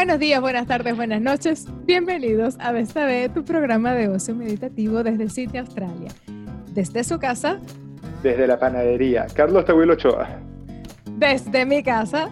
[0.00, 1.66] Buenos días, buenas tardes, buenas noches.
[1.84, 6.10] Bienvenidos a Vesta B, tu programa de ocio meditativo desde Sydney, Australia.
[6.72, 7.58] Desde su casa.
[8.22, 10.26] Desde la panadería, Carlos Tahuilo Ochoa.
[11.18, 12.30] Desde mi casa.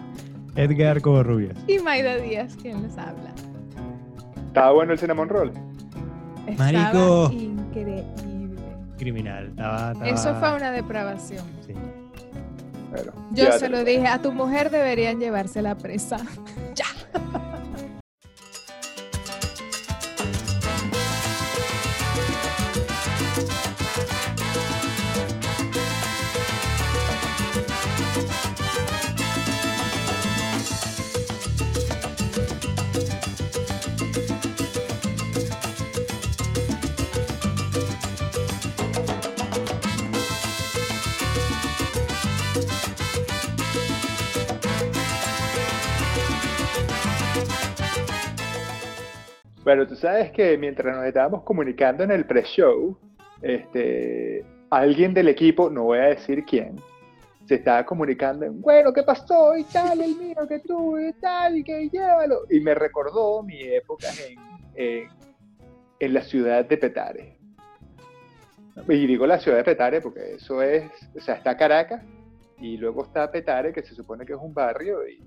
[0.55, 1.55] Edgar Covarrubias.
[1.67, 3.35] Y Maida Díaz, quien les habla.
[4.47, 5.51] ¿Estaba bueno el cinnamon roll?
[6.47, 7.31] Estaba Marico.
[7.31, 8.03] increíble.
[8.97, 9.49] Criminal.
[9.49, 11.45] Estaba, estaba- Eso fue una depravación.
[11.67, 11.73] Sí.
[12.89, 16.17] Bueno, Yo se lo dije, a tu mujer deberían llevarse la presa.
[16.73, 16.85] ya.
[49.69, 52.97] Bueno, tú sabes que mientras nos estábamos comunicando en el pre-show,
[53.43, 56.81] este, alguien del equipo, no voy a decir quién,
[57.45, 59.55] se estaba comunicando en, bueno, ¿qué pasó?
[59.55, 62.45] Y tal, el mío que tuve, y tal, y que llévalo.
[62.49, 64.39] Y me recordó mi época en,
[64.73, 65.07] en,
[65.99, 67.37] en la ciudad de Petare.
[68.87, 72.03] Y digo la ciudad de Petare porque eso es, o sea, está Caracas
[72.57, 75.23] y luego está Petare, que se supone que es un barrio y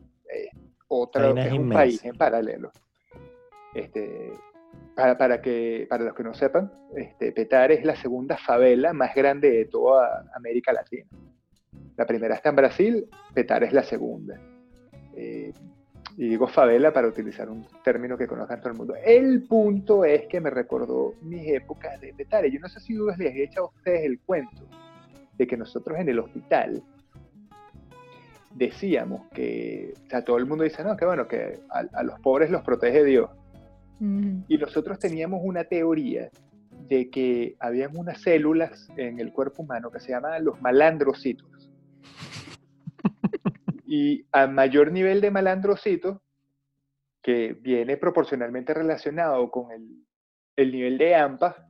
[1.14, 1.74] Vaina es un inmensa.
[1.78, 2.72] país en paralelo.
[3.74, 4.32] Este,
[4.94, 9.14] para, para, que, para los que no sepan, este, Petare es la segunda favela más
[9.14, 11.06] grande de toda América Latina.
[11.96, 14.38] La primera está en Brasil, Petare es la segunda.
[15.14, 15.52] Eh,
[16.16, 18.94] y digo favela para utilizar un término que conozcan todo el mundo.
[19.02, 22.50] El punto es que me recordó mis épocas de Petare.
[22.50, 24.66] Yo no sé si les he echado a ustedes el cuento
[25.38, 26.82] de que nosotros en el hospital
[28.54, 32.20] decíamos que, o sea, todo el mundo dice, no, que bueno, que a, a los
[32.20, 33.30] pobres los protege Dios.
[34.48, 36.28] Y nosotros teníamos una teoría
[36.89, 41.70] de que habían unas células en el cuerpo humano que se llamaban los malandrocitos.
[43.86, 46.18] Y a mayor nivel de malandrocitos,
[47.23, 50.05] que viene proporcionalmente relacionado con el,
[50.57, 51.68] el nivel de AMPA,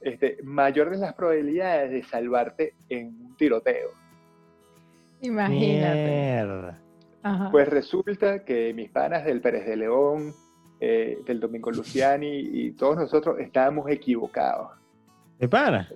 [0.00, 3.90] este, mayores las probabilidades de salvarte en un tiroteo.
[5.20, 6.76] Imagínate.
[7.50, 10.32] Pues resulta que mis panas del Pérez de León,
[10.80, 14.70] eh, del Domingo Luciani y todos nosotros estábamos equivocados.
[15.38, 15.88] ¿De pana?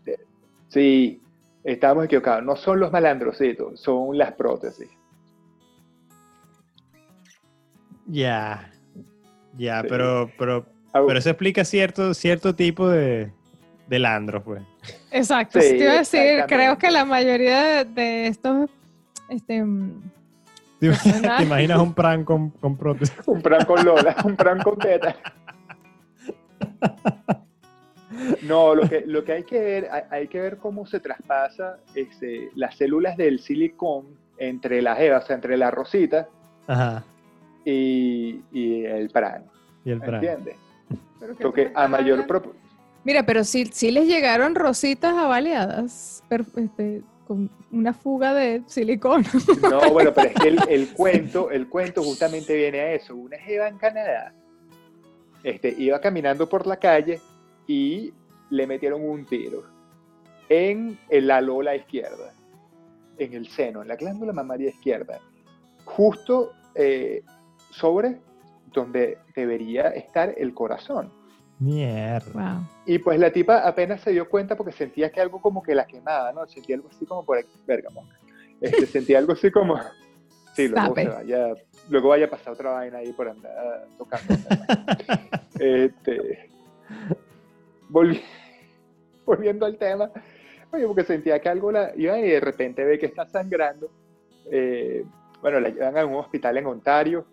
[0.69, 1.21] Sí,
[1.65, 2.45] estábamos equivocados.
[2.45, 4.89] No son los malandrocitos, son las prótesis.
[8.07, 8.71] Ya.
[9.57, 9.89] Ya, Sí.
[9.89, 13.33] pero, pero, pero eso explica cierto, cierto tipo de,
[13.89, 14.63] de landros, pues.
[15.11, 15.61] Exacto.
[15.61, 18.71] Sí, te iba a decir, creo que la mayoría de, de estos
[19.29, 19.65] este,
[20.81, 20.87] ¿Te,
[21.43, 23.15] imaginas un prank con, con prótesis?
[23.27, 25.15] Un pran con Lola, un pran con Teta.
[28.43, 31.79] No, lo que, lo que hay que ver, hay, hay que ver cómo se traspasa
[31.95, 34.07] este, las células del silicón
[34.39, 36.29] entre las EVA, o sea, entre la rosita
[36.67, 37.05] Ajá.
[37.65, 39.45] y, y el pran.
[39.85, 40.23] Y el prank.
[40.23, 40.57] ¿Entiendes?
[41.21, 42.27] Pero que Porque a mayor
[43.05, 47.03] Mira, pero sí, sí les llegaron rositas avaliadas per- este,
[47.71, 49.29] una fuga de silicona.
[49.71, 53.15] No, bueno, pero es que el, cuento, el cuento justamente viene a eso.
[53.15, 54.35] Una jeva en Canadá
[55.43, 57.21] este, iba caminando por la calle
[57.67, 58.13] y
[58.51, 59.65] le metieron un tiro
[60.49, 62.35] en la lola izquierda,
[63.19, 65.21] en el seno, en la glándula mamaria izquierda,
[65.85, 67.23] justo eh,
[67.71, 68.21] sobre
[68.73, 71.13] donde debería estar el corazón.
[71.61, 72.55] Mierda.
[72.55, 72.67] Wow.
[72.87, 75.87] Y pues la tipa apenas se dio cuenta porque sentía que algo como que la
[75.87, 76.47] quemaba, ¿no?
[76.47, 78.17] Sentía algo así como por aquí, verga, monja.
[78.61, 79.79] Este, sentía algo así como,
[80.55, 81.55] sí, luego se vaya,
[81.91, 84.35] luego vaya a pasar otra vaina ahí por andar tocando.
[85.61, 86.49] este,
[87.91, 88.23] volvi-
[89.27, 90.11] volviendo al tema,
[90.73, 93.91] oye, porque sentía que algo la iba y de repente ve que está sangrando.
[94.51, 95.05] Eh,
[95.43, 97.27] bueno, la llevan a un hospital en Ontario,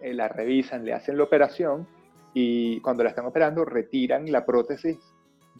[0.00, 1.86] eh, la revisan, le hacen la operación
[2.34, 4.98] y cuando la están operando retiran la prótesis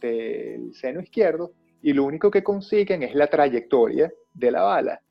[0.01, 1.53] del seno izquierdo
[1.83, 5.03] y lo único que consiguen es la trayectoria de la bala.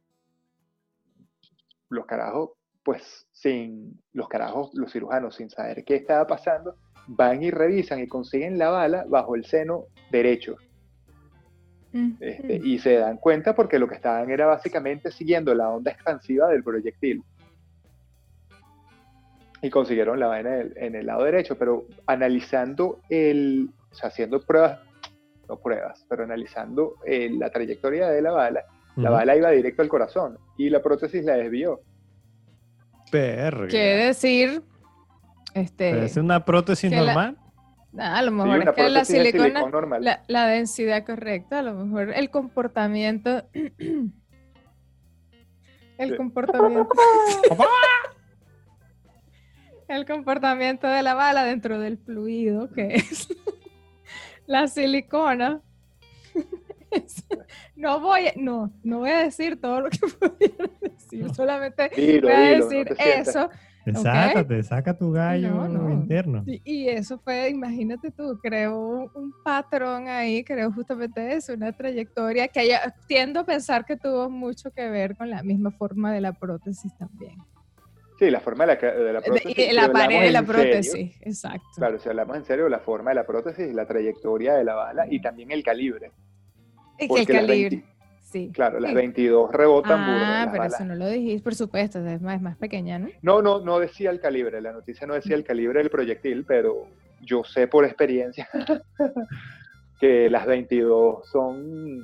[1.90, 2.52] Los carajos,
[2.84, 6.76] pues sin los carajos, los cirujanos, sin saber qué estaba pasando,
[7.08, 10.56] van y revisan y consiguen la bala bajo el seno derecho.
[12.22, 16.48] Este, y se dan cuenta porque lo que estaban era básicamente siguiendo la onda expansiva
[16.48, 17.22] del proyectil.
[19.62, 24.10] Y consiguieron la vaina en el, en el lado derecho, pero analizando el, o sea,
[24.10, 24.80] haciendo pruebas,
[25.48, 28.64] no pruebas, pero analizando eh, la trayectoria de la bala,
[28.96, 31.82] la bala iba directo al corazón y la prótesis la desvió.
[33.12, 33.68] Verga.
[33.68, 34.64] Quiere decir,
[35.54, 37.38] este, ¿Es una prótesis la- normal?
[38.00, 40.04] ah, a lo Sí, mejor una es que la silicona, normal.
[40.04, 44.12] la, la densidad correcta, a lo mejor el comportamiento, el
[46.10, 46.16] Sí.
[46.16, 46.90] comportamiento,
[49.96, 53.28] el comportamiento de la bala dentro del fluido que es
[54.48, 55.62] la silicona.
[57.76, 62.28] No voy, a- no, no voy a decir todo lo que pudiera decir, solamente Dilo,
[62.28, 63.50] voy a dilo, no decir eso.
[64.04, 65.90] Sácate, saca tu gallo No, no.
[65.90, 66.44] interno.
[66.46, 71.72] Y, y eso fue, imagínate tú, creó un, un patrón ahí, creó justamente eso, una
[71.72, 76.12] trayectoria que haya- tiendo a pensar que tuvo mucho que ver con la misma forma
[76.14, 77.38] de la prótesis también.
[78.22, 79.58] Sí, la forma de la, de la prótesis.
[79.58, 81.66] y si la pared de la serio, prótesis, exacto.
[81.76, 85.08] Claro, si hablamos en serio, la forma de la prótesis, la trayectoria de la bala
[85.10, 86.12] y también el calibre.
[87.00, 87.86] y que el calibre, 20
[88.22, 88.52] sí.
[88.54, 88.96] Claro, las Sí.
[88.96, 90.20] 22 rebotan burro.
[90.24, 90.76] Ah, pero balas.
[90.80, 93.08] eso no lo dijiste, por supuesto, es más, es más pequeña, ¿no?
[93.24, 96.86] No, no, no decía el calibre, la noticia no decía el calibre del proyectil, pero
[97.22, 98.48] yo sé por experiencia
[100.00, 102.00] que las 22 son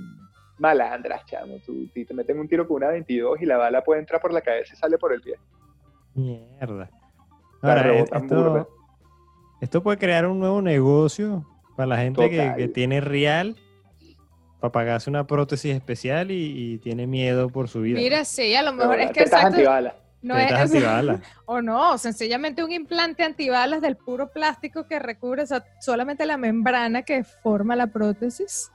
[0.58, 1.60] malandras, chamo.
[1.64, 4.34] Tú, si te meten un tiro con una 22 y la bala puede entrar por
[4.34, 5.36] la cabeza y sale por el pie.
[6.18, 6.90] Mierda.
[7.62, 8.18] Ahora, burda.
[8.18, 8.70] esto,
[9.62, 13.56] esto puede crear un nuevo negocio para la gente que, tiene real
[14.60, 18.00] para pagarse una prótesis especial y, y tiene miedo por su vida.
[18.00, 19.94] Mira, sí, a lo mejor es que exacto, antibalas.
[20.24, 21.22] no es, antibalas.
[21.46, 26.38] O no, sencillamente un implante antibalas del puro plástico que recubre, o sea, solamente la
[26.38, 28.72] membrana que forma la prótesis.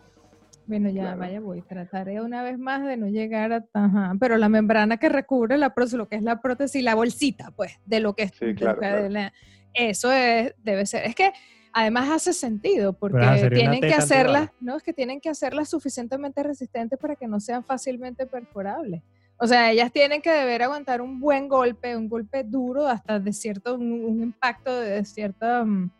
[0.72, 1.18] Bueno, ya Claro.
[1.18, 1.60] vaya, voy.
[1.62, 3.64] Trataré una vez más de no llegar a.
[3.74, 7.50] Ajá, pero la membrana que recubre la prótesis, lo que es la prótesis, la bolsita,
[7.50, 8.30] pues, de lo que es.
[8.32, 9.02] Sí, claro, que- claro.
[9.02, 9.32] de la-
[9.74, 11.04] eso es, debe ser.
[11.04, 11.30] Es que
[11.74, 16.98] además hace sentido, porque tienen que hacerlas, no, es que tienen que hacerlas suficientemente resistentes
[16.98, 19.02] para que no sean fácilmente perforables.
[19.36, 23.32] O sea, ellas tienen que deber aguantar un buen golpe, un golpe duro, hasta de
[23.32, 25.90] cierto, un, un impacto de cierta mm,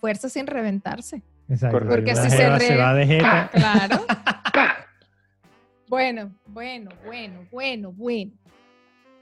[0.00, 1.22] fuerza sin reventarse.
[1.48, 1.78] Exacto.
[1.78, 3.50] Porque Porque si si se se, re- va de jeta.
[3.54, 4.04] Claro.
[5.88, 8.32] bueno, bueno, bueno, bueno, bueno.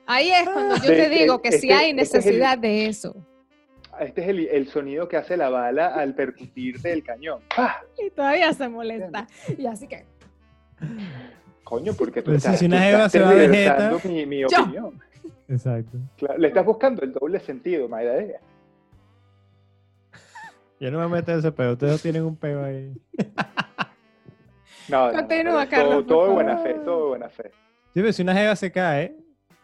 [0.06, 2.58] Ahí es cuando yo Sí, te digo que sí este- hay este es el- necesidad
[2.58, 3.16] de eso.
[4.00, 7.40] Este es el, el sonido que hace la bala al percutir del cañón.
[7.54, 7.82] ¡Pah!
[7.98, 9.26] Y todavía se molesta.
[9.58, 10.04] Y así que,
[11.64, 14.08] Coño, porque tú Pero estás, si una tú jeva estás se va de tergiversando jeta-
[14.08, 15.00] mi, mi opinión.
[15.48, 15.98] Exacto.
[16.16, 18.14] Claro, le estás buscando el doble sentido, Mayra.
[20.80, 21.72] Yo no me meto en ese peo.
[21.72, 22.92] Ustedes tienen un peo ahí.
[24.88, 27.50] No, no, Carlos, Todo, de buena fe, todo de buena fe.
[27.94, 29.14] Sí, pero si una jeva se cae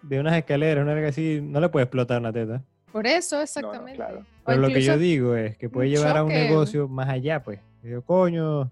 [0.02, 2.62] de unas escaleras, una verga así, no le puede explotar una teta.
[2.92, 3.96] por eso exactamente.
[3.96, 4.24] claro.
[4.44, 7.60] Pero lo que yo digo es que puede llevar a un negocio más allá, pues.
[7.82, 8.70] Y Yo, coño,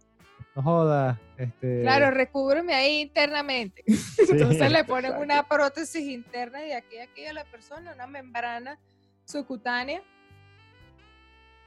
[0.54, 1.18] no jodas.
[1.36, 3.82] Este, Claro, recúbreme ahí internamente.
[4.18, 5.24] Entonces le ponen exacto.
[5.24, 8.78] una prótesis interna y de aquí a aquí a la persona, una membrana
[9.24, 10.02] subcutánea.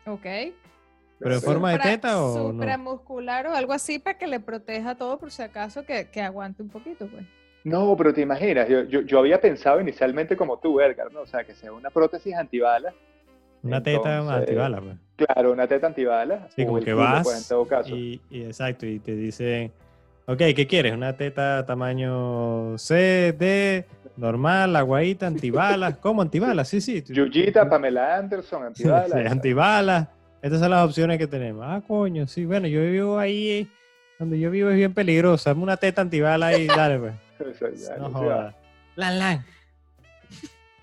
[0.07, 0.25] Ok.
[1.19, 2.51] ¿Pero en forma de teta o no?
[2.51, 6.61] Supramuscular o algo así para que le proteja todo por si acaso que, que aguante
[6.61, 7.25] un poquito, pues.
[7.63, 11.21] No, pero te imaginas, yo, yo, yo había pensado inicialmente como tú, Edgar, ¿no?
[11.21, 12.93] O sea, que sea una prótesis antibalas.
[13.63, 14.95] Una teta Entonces, antibala, pues.
[15.17, 16.53] Claro, una teta antibalas.
[16.53, 17.95] Sí, como que culo, vas pues, en todo caso.
[17.95, 19.73] y, y exacto, y te dicen,
[20.27, 20.93] ok, ¿qué quieres?
[20.93, 23.85] Una teta tamaño C, D,
[24.17, 25.97] normal, aguadita, antibalas.
[25.97, 26.67] ¿Cómo antibalas?
[26.67, 27.03] Sí, sí.
[27.07, 29.11] Yuyita, Pamela Anderson, antibalas.
[29.11, 30.07] sí, antibalas.
[30.41, 31.63] Estas son las opciones que tenemos.
[31.67, 33.67] Ah, coño, sí, bueno, yo vivo ahí,
[34.19, 35.49] donde yo vivo es bien peligroso.
[35.49, 37.13] Dame una teta antibala y dale, pues.
[37.55, 38.55] Eso, ya, No jodas.
[38.95, 39.45] Lan, lan.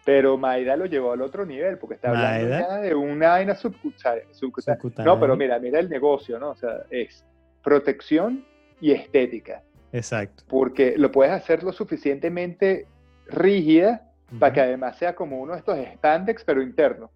[0.05, 4.25] Pero Maida lo llevó al otro nivel, porque está hablando ya de una vaina subcutánea.
[4.33, 4.77] subcutánea.
[4.77, 5.13] Subcutánea.
[5.15, 6.51] No, pero mira, mira el negocio, ¿no?
[6.51, 7.25] O sea, es
[7.63, 8.45] protección
[8.83, 9.63] y estética,
[9.93, 10.45] Exacto.
[10.49, 12.87] porque lo puedes hacer lo suficientemente
[13.27, 14.03] rígida
[14.39, 17.11] para que además sea como uno de estos spandex, pero interno.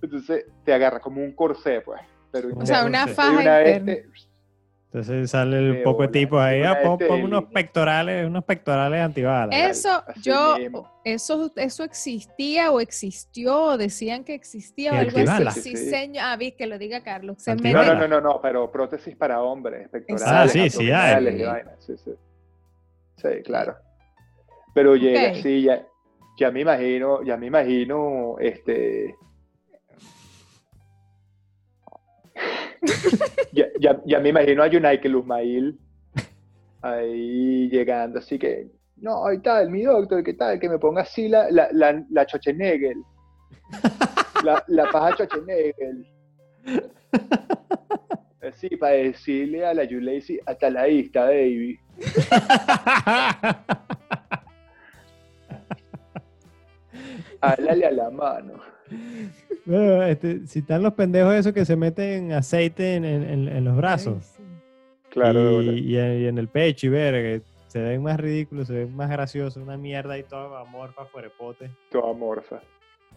[0.00, 2.00] Entonces te agarra como un corsé, pues.
[2.32, 2.88] Pero O sea, interno.
[2.88, 3.86] una faja una interna.
[3.94, 4.06] te-
[4.86, 9.78] Entonces sale el De poco de tipos ahí, ah, pon, unos pectorales, unos pectorales antibalas.
[9.78, 10.90] Eso, así yo, mismo.
[11.04, 15.56] eso, eso existía o existió, o decían que existía o ¿Qué, algo antibalas?
[15.56, 15.62] así.
[15.70, 15.90] Sí, Sí, sí.
[15.90, 16.24] señor.
[16.26, 17.42] Ah, vi que lo diga Carlos.
[17.42, 21.12] Se No, no, no, no, no, pero prótesis para hombres, pectorales, Ah, sí, sí hay.
[21.14, 22.10] abdominales y vainas, Sí, sí.
[23.16, 23.76] Sí, claro.
[24.74, 25.36] Pero llega, Ok.
[25.42, 25.86] sí, ya,
[26.38, 29.14] ya me imagino, ya me imagino, este...
[33.52, 35.78] ya, ya, ya me imagino a Yunai Luzmail
[36.82, 40.58] ahí llegando, así que, no, y tal, mi doctor, ¿qué tal?
[40.58, 42.96] Que me ponga así la, la, la, la Schwarzenegger.
[44.44, 45.94] La, la paja Schwarzenegger.
[48.42, 51.78] Así, para decirle a la Yulacy, hasta la vista, baby.
[57.42, 58.54] Háblale a la mano.
[59.64, 63.64] Bueno, este, si están los pendejos esos que se meten aceite en, en- en- en
[63.64, 64.42] los brazos Ay, sí.
[65.10, 68.66] Claro, y, y en, y en el pecho y ver que se ven más ridículos,
[68.68, 71.70] se ven más graciosos, una mierda y todo amorfa, fuerepote.
[71.90, 72.60] toda morfa.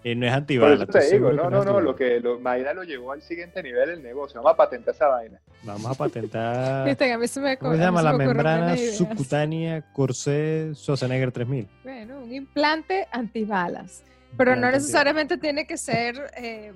[0.03, 0.81] Y no es Por antibalas.
[0.81, 3.89] eso te digo, no, no, no, lo que lo, Mayra lo llevó al siguiente nivel
[3.89, 4.39] del negocio.
[4.39, 5.39] Vamos a patentar esa vaina.
[5.63, 6.85] Vamos a patentar.
[6.87, 7.99] Viste que a mí se me ¿Cómo se llama?
[8.01, 11.67] se La membrana subcutánea Corsé Schwarzenegger 3000.
[11.83, 14.03] Bueno, un implante antibalas.
[14.37, 16.73] Pero no necesariamente tiene que ser eh,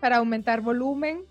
[0.00, 1.22] para aumentar volumen.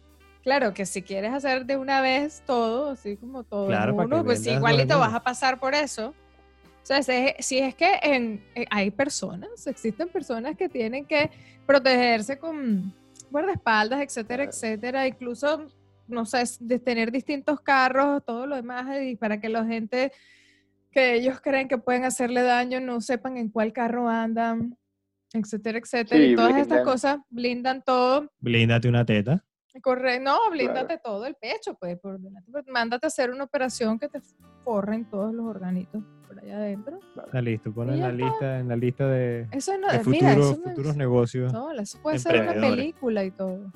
[0.43, 4.45] Claro que si quieres hacer de una vez todo, así como todo Claro, uno, pues
[4.47, 6.13] igualito vas a pasar por eso.
[6.81, 11.05] O sea, si es, si es que en- eh, hay personas, existen personas que tienen
[11.05, 11.29] que
[11.65, 12.93] protegerse con
[13.29, 14.51] guardaespaldas, etcétera, Claro.
[14.51, 15.07] etcétera.
[15.07, 15.67] Incluso,
[16.07, 20.13] no sé, de tener distintos carros, todo lo demás, y para que la gente
[20.91, 24.77] que ellos creen que pueden hacerle daño no sepan en cuál carro andan,
[25.33, 26.21] etcétera, etcétera.
[26.23, 28.31] Sí, y todas estas cosas blindan todo.
[28.39, 29.43] Blíndate una teta.
[29.83, 32.51] Corre, no, blíndate todo el pecho, pues, por delante.
[32.51, 34.19] pues, mándate a hacer una operación que te
[34.63, 36.99] forren todos los organitos por allá adentro.
[37.23, 37.71] Está listo.
[37.71, 38.25] Ponlo Y en la está.
[38.25, 41.53] lista, en la lista de, Eso no, de mira, futuros, eso negocios.
[41.53, 43.71] no, eso puede ser una película y todo.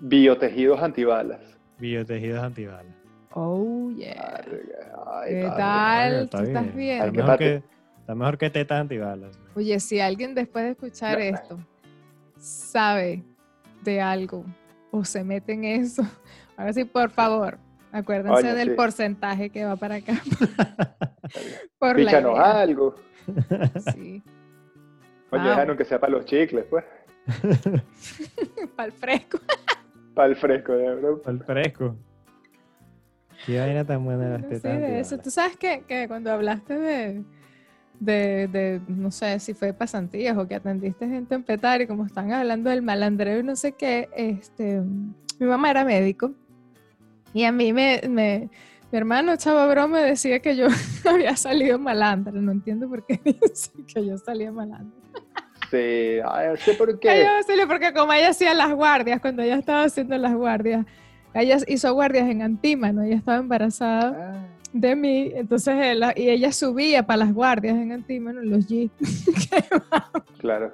[0.00, 1.40] Biotejidos antibalas.
[1.78, 2.94] Biotejidos antibalas.
[3.32, 4.42] Oh, yeah.
[5.06, 6.10] Ay, ¿Qué tal?
[6.12, 7.02] Bueno, ¿Tú está estás bien.
[7.04, 7.62] Está mejor que,
[8.00, 9.38] está mejor que tetas antibalas.
[9.56, 11.24] Oye, si alguien después de escuchar No.
[11.24, 11.58] esto
[12.38, 13.24] sabe
[13.82, 14.44] de algo
[14.90, 16.02] o se mete en eso,
[16.58, 17.58] ahora sí, por favor,
[17.90, 18.74] acuérdense Oye, del sí.
[18.74, 20.12] porcentaje que va para acá.
[21.78, 22.94] por la algo.
[23.94, 24.22] Sí,
[25.30, 25.48] Oye, Wow.
[25.50, 26.84] dejaron que sea para los chicles, pues.
[28.76, 29.38] para el fresco.
[30.14, 31.10] Para el fresco, de verdad.
[31.24, 31.96] Al fresco.
[33.44, 35.18] Qué vaina tan buena las Sí, tetas de eso.
[35.18, 37.24] Tú sabes que, que cuando hablaste de,
[38.00, 42.04] de, de, no sé si fue pasantías o que atendiste gente en petar y como
[42.06, 44.80] están hablando del malandreo y no sé qué, este,
[45.38, 46.32] mi mamá era médico
[47.32, 48.48] y a mí me, me
[48.92, 50.68] mi hermano Chava Bro me decía que yo
[51.10, 52.32] había salido malandra.
[52.32, 54.96] No entiendo por qué dice que yo salía malandra.
[55.70, 57.24] Sí, ay, no sé por Ay, qué.
[57.24, 60.86] yo sé, porque como ella hacía las guardias, cuando ella estaba haciendo las guardias,
[61.34, 64.46] ella hizo guardias en Antímano, ella estaba embarazada Ah,
[64.80, 68.90] de mí, entonces él- y ella subía para las guardias en Antímano, en los G,
[70.38, 70.72] claro.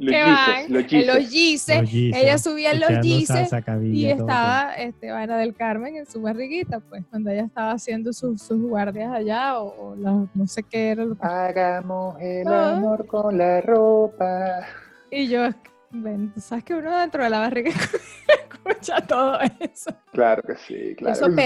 [0.00, 1.06] Los que gises, van, los en gises.
[1.06, 5.10] los Gise, Los gises, ella subía en los echando Gise salsa cabilla, y estaba este,
[5.12, 9.58] Vaina del Carmen en su barriguita, pues, cuando ella estaba haciendo sus, sus guardias allá,
[9.60, 11.24] o, o la- no sé qué era lo que...
[11.26, 12.76] Hagamos el Ah.
[12.76, 14.66] amor con la ropa.
[15.12, 17.70] Y yo, tú sabes que uno dentro de la barriga
[18.52, 19.94] escucha todo eso.
[20.10, 21.14] Claro que sí, claro.
[21.14, 21.36] eso que sí.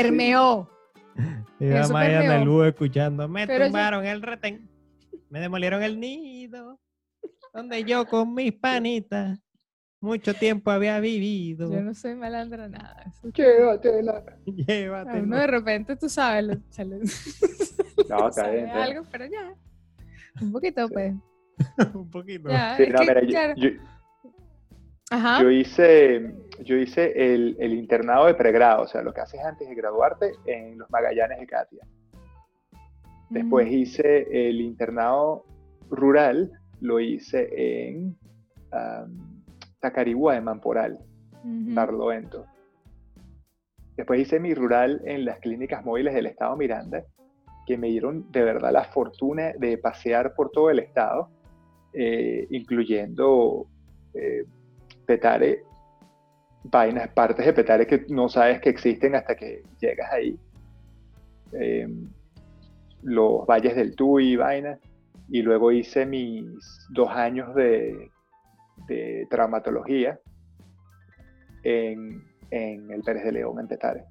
[1.60, 4.68] la Eso Maya en el escuchando, me Pero yo- tumbaron el retén,
[5.30, 6.78] me demolieron el nido,
[7.52, 9.38] donde yo con mis panitas
[10.00, 11.72] mucho tiempo había vivido.
[11.72, 13.12] Yo no soy malandra nada.
[13.34, 14.18] Llévatela.
[14.18, 15.22] A Llévatelo.
[15.24, 16.58] uno de repente, tú sabes, le,
[18.08, 18.68] No, está bien.
[18.68, 19.52] algo, pero ya.
[20.40, 20.92] Un poquito, Sí.
[20.92, 21.14] pues.
[21.94, 22.50] Un poquito.
[22.50, 23.54] Ya, Sí, es no, que, mira, yo- claro.
[23.56, 23.68] yo,
[25.10, 25.42] Ajá.
[25.42, 29.68] yo hice, yo hice el, el internado de pregrado, o sea, lo que haces antes
[29.68, 31.86] de graduarte en los Magallanes de Katia.
[33.30, 35.44] Después hice el internado
[35.90, 38.16] rural, lo hice en
[38.70, 39.42] am,
[39.80, 40.98] Tacarigua de Mamporal,
[41.44, 41.74] Ujú.
[41.74, 42.46] Barlovento.
[43.96, 47.04] Después hice mi rural en las clínicas móviles del estado Miranda,
[47.66, 51.30] que me dieron de verdad la fortuna de pasear por todo el estado,
[51.92, 53.66] eh, incluyendo
[54.14, 54.44] eh,
[55.06, 55.62] Petare,
[56.70, 60.38] vainas, partes de Petare que no sabes que existen hasta que llegas ahí.
[61.52, 61.88] Eh,
[63.02, 64.78] los valles del Tuy, vainas.
[65.28, 66.46] Y luego hice mis
[66.90, 68.10] dos años de,
[68.86, 70.20] de traumatología
[71.64, 74.04] en, en el Pérez de León, en Petare.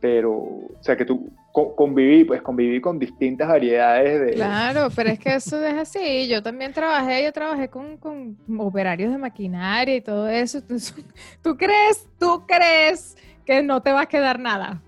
[0.00, 4.32] Pero, o sea, que tú conviví, pues conviví con distintas variedades de...
[4.34, 6.28] Claro, pero es que eso es así.
[6.28, 10.62] Yo también trabajé, yo trabajé con, con operarios de maquinaria y todo eso.
[11.42, 14.82] ¿Tú crees, tú crees que no te va a quedar nada?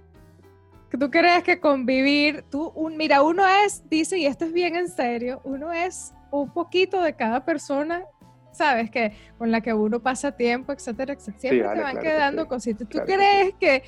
[0.99, 4.88] Tú crees que convivir, tú, un, mira, uno es, dice, y esto es bien en
[4.88, 8.04] serio, uno es un poquito de cada persona,
[8.52, 8.90] ¿sabes?
[8.90, 11.40] Que con la que uno pasa tiempo, etcétera, etcétera.
[11.40, 12.88] Siempre vale, te van claro que quedando sí, cositas.
[12.88, 13.83] ¿Tú claro que crees que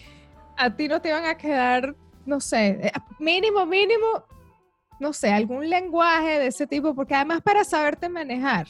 [0.56, 1.94] a ti no te van a quedar,
[2.26, 4.06] no sé, eh, mínimo, mínimo,
[5.00, 6.94] no sé, algún lenguaje de ese tipo?
[6.94, 8.66] Porque además para saberte manejar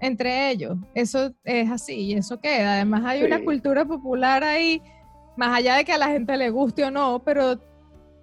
[0.00, 2.74] entre ellos, eso es así y eso queda.
[2.74, 4.80] Además hay una cultura popular ahí,
[5.36, 7.58] más allá de que a la gente le guste o no, pero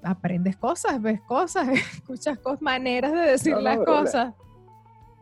[0.03, 4.33] aprendes cosas, ves cosas, escuchas cosas, maneras de decir No, no, las cosas.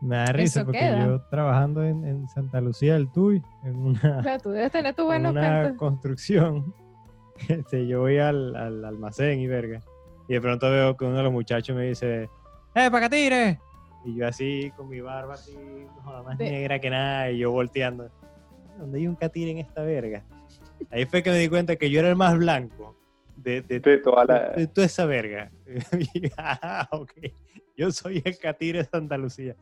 [0.00, 1.06] Me da risa Eso porque queda.
[1.06, 5.02] yo trabajando en, en Santa Lucía del Tuy, en una, Claro, tú debes tener tu
[5.02, 5.78] en buenos una cuentos.
[5.78, 6.74] construcción,
[7.48, 9.80] este, yo voy al, al almacén y verga.
[10.28, 12.28] Y de pronto veo que uno de los muchachos me dice,
[12.74, 13.60] ¡Eh, para que tire!
[14.06, 15.54] Y yo así, con mi barba así,
[16.04, 18.10] no más De- negra que nada, y yo volteando.
[18.78, 20.24] ¿Dónde hay un catire en esta verga?
[20.90, 22.96] Ahí fue que me di cuenta que yo era el más blanco
[23.36, 24.48] de, de, De toda la...
[24.50, 25.50] de toda esa verga.
[26.14, 27.12] Y, ah, ok.
[27.76, 29.54] Yo soy el catire de Santa Lucía.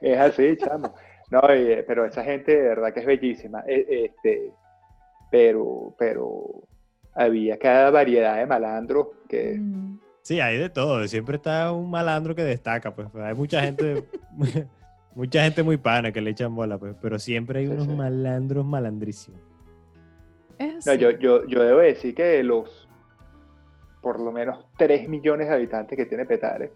[0.00, 0.94] Es así, chamo.
[1.30, 3.62] No, y- pero esa gente de verdad que es bellísima.
[3.66, 4.52] E- Este,
[5.32, 6.62] pero, pero
[7.14, 9.98] había cada variedad de malandros que Mm.
[10.22, 11.04] Sí, hay de todo.
[11.08, 13.08] Siempre está un malandro que destaca, pues.
[13.16, 14.04] Hay mucha gente,
[15.16, 16.94] mucha gente muy pana que le echan bola, pues.
[17.02, 17.92] Pero siempre hay Sí, unos sí.
[17.92, 19.40] malandros malandrísimos.
[20.86, 22.88] No, yo, yo, yo debo decir que de los
[24.00, 26.72] por lo menos 3 millones de habitantes que tiene Petare,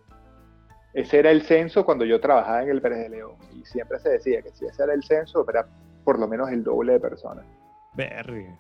[0.93, 3.33] ese era el censo cuando yo trabajaba en el Pérez de León.
[3.55, 5.67] Y siempre se decía que si ese era el censo, era
[6.05, 7.45] por lo menos el doble de personas.
[7.97, 8.57] Verga.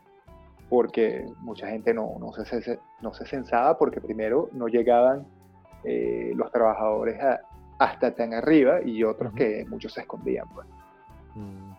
[0.68, 5.26] Porque mucha gente no, no, se, se- no se censaba porque primero no llegaban
[5.84, 7.40] eh, los trabajadores a-
[7.78, 10.48] hasta tan arriba y otros que muchos se escondían.
[10.48, 10.66] Pues.
[11.34, 11.72] Mm.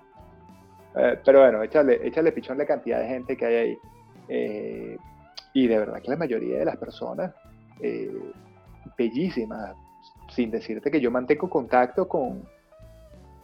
[0.96, 3.78] Eh, pero bueno, échale, échale pichón la cantidad de gente que hay ahí.
[4.30, 4.98] Eh,
[5.54, 7.34] y de verdad que la mayoría de las personas,
[7.82, 8.12] eh,
[8.98, 9.76] bellísimas,
[10.30, 12.44] sin decirte que yo mantengo contacto con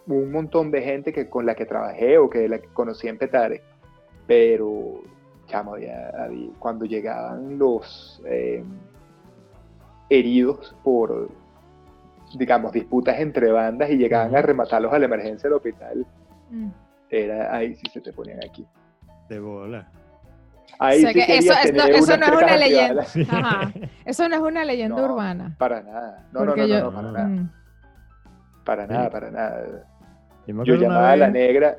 [0.07, 3.17] un montón de gente que, con la que trabajé o que la que conocí en
[3.17, 3.61] Petare.
[4.27, 5.01] Pero,
[5.47, 8.63] chamo, ya había- cuando llegaban los eh,
[10.09, 11.29] heridos por,
[12.37, 16.05] digamos, disputas entre bandas y llegaban a rematarlos a la emergencia del hospital,
[16.49, 16.69] Mm.
[17.09, 18.65] era ahí sí se te ponían aquí.
[19.29, 19.87] De bola.
[20.79, 23.03] Ahí O sea sí que eso- tener eso unas no es una leyenda.
[23.31, 23.73] Ajá.
[24.05, 25.13] Eso no es una leyenda No.
[25.13, 25.55] urbana.
[25.57, 26.25] Para nada.
[26.31, 27.27] No, no, no, no, yo- no, para nada.
[27.27, 27.49] Mm.
[28.65, 29.65] Para nada, para nada.
[30.47, 31.77] Yo, llamaba a la negra,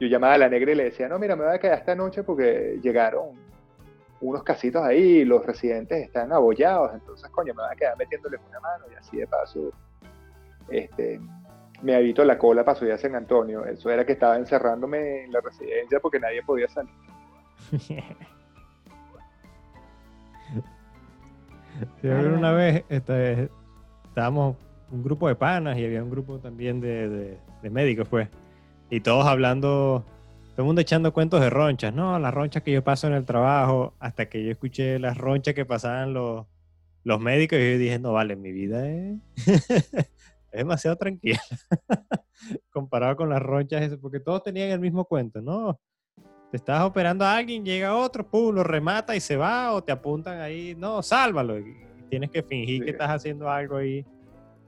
[0.00, 1.94] yo llamaba a la negra y le decía, no, mira, me voy a quedar esta
[1.94, 3.30] noche porque llegaron
[4.20, 8.58] unos casitos ahí los residentes están abollados, entonces, coño, me voy a quedar metiéndoles una
[8.60, 9.70] mano y así de paso,
[10.70, 11.20] este,
[11.82, 13.66] me habito la cola para subir a San Antonio.
[13.66, 16.92] Eso era que estaba encerrándome en la residencia porque nadie podía salir.
[22.02, 23.50] Una vez este,
[24.04, 24.56] estábamos
[24.90, 28.28] un grupo de panas y había un grupo también de médicos, pues.
[28.90, 30.04] Y todos hablando,
[30.52, 32.18] todo el mundo echando cuentos de ronchas, ¿no?
[32.18, 35.64] Las ronchas que yo paso en el trabajo, hasta que yo escuché las ronchas que
[35.64, 36.46] pasaban los,
[37.02, 39.18] los médicos y yo dije, no, vale, mi vida es,
[39.68, 40.12] es
[40.52, 41.40] demasiado tranquila
[42.70, 45.80] comparado con las ronchas, esas, porque todos tenían el mismo cuento, ¿no?
[46.50, 49.90] Te estás operando a alguien, llega otro, pum, lo remata y se va, o te
[49.90, 51.58] apuntan ahí, no, sálvalo.
[51.58, 51.74] Y
[52.08, 52.84] tienes que fingir Sí.
[52.84, 54.06] que estás haciendo algo ahí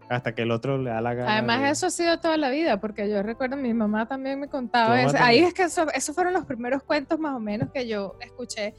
[0.09, 1.33] hasta que el otro le da la gana.
[1.35, 4.49] Además, de- eso ha sido toda la vida, porque yo recuerdo, mi mamá también me
[4.49, 5.17] contaba eso.
[5.19, 8.75] Ahí es que eso- esos fueron los primeros cuentos más o menos que yo escuché.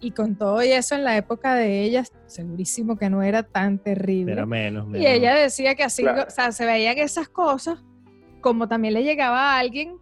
[0.00, 3.78] Y con todo y eso en la época de ella, segurísimo que no era tan
[3.80, 4.32] terrible.
[4.32, 5.02] Era menos, menos.
[5.02, 6.24] Y ella decía que así, Claro.
[6.28, 7.82] o sea, se veían esas cosas,
[8.40, 9.96] como también le llegaba a alguien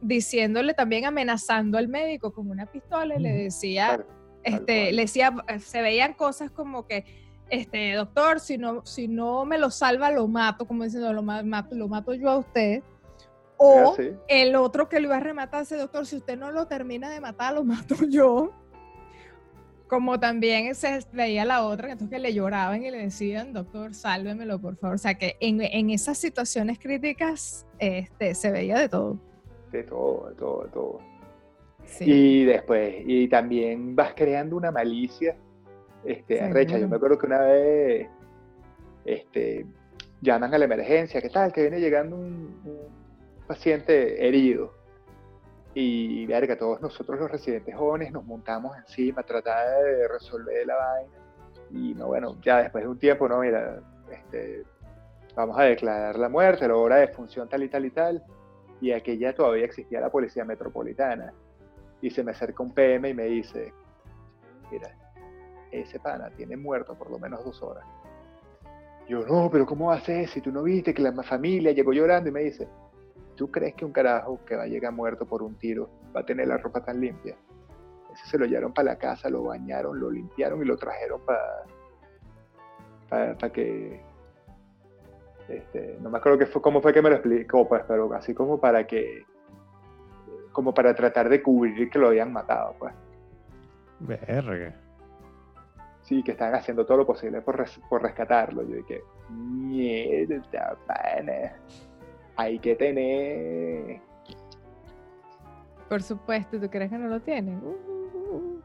[0.00, 3.42] diciéndole también amenazando al médico con una pistola y le Ujú.
[3.42, 4.06] decía, Claro,
[4.44, 4.96] este, cual.
[4.96, 7.04] le decía, se veían cosas como que,
[7.50, 11.42] este, doctor, si no, si no me lo salva, lo mato, como diciendo, lo ma-
[11.42, 12.82] mato, lo mato yo a usted.
[13.56, 14.12] O así.
[14.28, 17.20] el otro que lo iba a rematar, ese doctor, si usted no lo termina de
[17.20, 18.52] matar, lo mato yo.
[19.88, 24.60] Como también se veía la otra, entonces que le lloraban y le decían, doctor, sálvemelo,
[24.60, 24.94] por favor.
[24.94, 29.18] O sea que en, en esas situaciones críticas este, se veía de todo.
[29.72, 30.98] De todo, de todo, de todo.
[31.86, 32.04] Sí.
[32.06, 35.36] Y después, y también vas creando una malicia
[36.04, 36.50] este, Seguro.
[36.50, 36.78] arrecha.
[36.78, 38.08] Yo me acuerdo que una vez
[39.04, 39.66] este,
[40.20, 41.52] llaman a la emergencia, ¿qué tal?
[41.52, 44.74] Que viene llegando un, un paciente herido.
[45.72, 51.12] Y verga, todos nosotros los residentes jóvenes nos montamos encima, tratar de resolver la vaina.
[51.70, 54.64] Y no, bueno, ya después de un tiempo, no, mira, este,
[55.36, 58.24] vamos a declarar la muerte, la hora de función tal y tal y tal.
[58.80, 61.32] Y aquella todavía existía la policía metropolitana
[62.00, 63.72] y se me acerca un PM y me dice,
[64.70, 64.96] mira,
[65.70, 67.84] ese pana tiene muerto por lo menos dos horas.
[69.08, 72.32] Yo, no, pero ¿cómo haces si tú no viste que la familia llegó llorando y
[72.32, 72.68] me dice,
[73.34, 76.26] ¿tú crees que un carajo que va a llegar muerto por un tiro va a
[76.26, 77.36] tener la ropa tan limpia?
[78.12, 81.64] Ese se lo llevaron para la casa, lo bañaron, lo limpiaron y lo trajeron para
[83.08, 84.00] para que
[85.48, 88.32] este, no me acuerdo que fue, cómo fue que me lo explicó, pues, pero así
[88.32, 89.24] como para que
[90.52, 92.94] como para tratar de cubrir que lo habían matado, pues.
[94.00, 94.74] Verga.
[96.10, 98.62] Sí, que están haciendo todo lo posible por, res- por rescatarlo.
[98.68, 101.52] Yo dije, mierda, pana.
[102.36, 104.00] Hay que tener.
[105.88, 107.60] Por supuesto, ¿tú crees que no lo tienen?
[107.64, 108.58] Uh.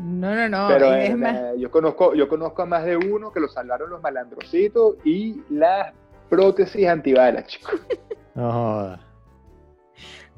[0.00, 0.68] No, no, no.
[0.68, 3.48] Pero es eh, más, eh, yo, conozco, yo conozco a más de uno que lo
[3.48, 5.92] salvaron los malandrocitos y las
[6.30, 7.74] prótesis antibalas, chicos.
[8.34, 9.00] No joda.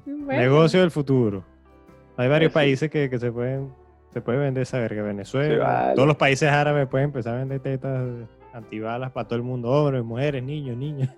[0.07, 1.45] bueno, Negocio del futuro.
[2.17, 2.55] Hay varios Sí.
[2.55, 3.71] países que, que se pueden
[4.13, 5.03] se puede vender esa verga.
[5.03, 5.55] Venezuela.
[5.55, 5.95] Sí, vale.
[5.95, 8.09] Todos los países árabes pueden empezar a vender tetas
[8.53, 9.71] antibalas para todo el mundo.
[9.71, 11.15] Hombres, mujeres, niños, niñas.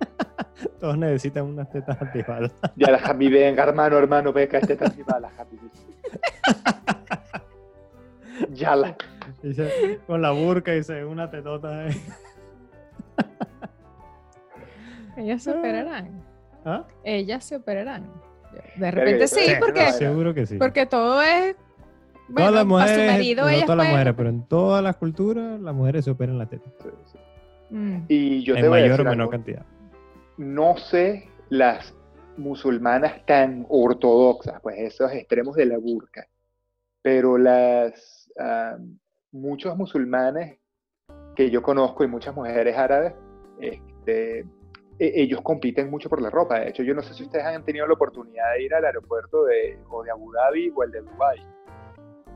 [0.80, 2.52] Todos necesitan unas tetas antibalas.
[2.76, 5.58] Ya la Javi, venga, hermano, hermano, venga, está antibalas, Javi.
[8.50, 8.96] Ya la.
[10.06, 11.84] Con la burka y se ve una tetota.
[11.84, 12.02] ahí.
[15.16, 16.22] ellas se operarán.
[16.64, 16.84] ¿Ah?
[17.02, 18.04] Ellas se operarán.
[18.76, 19.92] De repente sí, porque.
[19.92, 20.58] Seguro que sí.
[20.58, 21.56] porque todo es.
[22.28, 25.60] Bueno, todas las mujeres, su marido, no todas las mujeres, pero en todas las culturas
[25.60, 26.70] las mujeres se operan la teta.
[26.82, 27.18] Sí, sí.
[27.70, 28.04] Mm.
[28.08, 29.30] Y yo te en voy a mayor o decir menor algo.
[29.30, 29.66] cantidad.
[30.36, 31.94] no sé las
[32.36, 36.26] musulmanas tan ortodoxas, pues esos extremos de la burka,
[37.02, 38.76] pero las ah,
[39.32, 40.58] muchos musulmanes
[41.34, 43.14] que yo conozco y muchas mujeres árabes,
[43.60, 44.46] este, e-
[44.98, 46.60] ellos compiten mucho por la ropa.
[46.60, 49.44] De hecho, yo no sé si ustedes han tenido la oportunidad de ir al aeropuerto
[49.44, 51.38] de, o de Abu Dhabi o el de Dubai,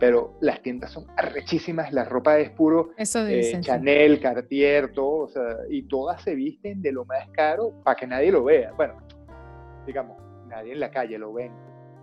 [0.00, 3.62] pero las tiendas son arrechísimas, la ropa es puro Eso eh, dicen.
[3.62, 3.68] sí.
[3.68, 8.06] Chanel, Cartier, todo, o sea, y todas se visten de lo más caro para que
[8.06, 8.72] nadie lo vea.
[8.72, 8.94] Bueno,
[9.86, 10.16] digamos,
[10.48, 11.52] nadie en la calle lo ven.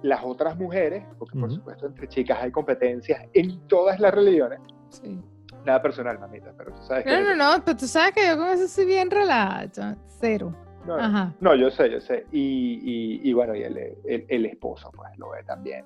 [0.04, 5.20] Las otras mujeres, porque por supuesto entre chicas hay competencias en todas las religiones, Sí.
[5.66, 7.10] nada personal, mamita, pero tú sabes que...
[7.10, 9.98] No, no, no, pero tú sabes que yo con eso soy bien relajada.
[10.22, 10.56] Cero.
[10.86, 11.34] No, Ajá.
[11.42, 12.26] no, yo sé, yo sé.
[12.32, 12.80] Y,
[13.24, 15.84] y, y bueno, y el, el, el esposo, pues lo ve también.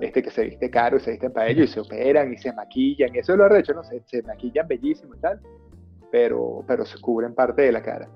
[0.00, 2.52] Este que se viste caro y se visten para ellos y se operan y se
[2.52, 3.14] maquillan.
[3.14, 5.40] Y eso lo arrecho, no sé, se maquillan bellísimo y tal,
[6.10, 8.08] pero, pero se cubren parte de la cara.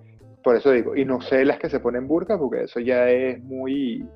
[0.42, 3.42] Por eso digo, y no sé las que se ponen burka, porque eso ya es
[3.42, 4.06] muy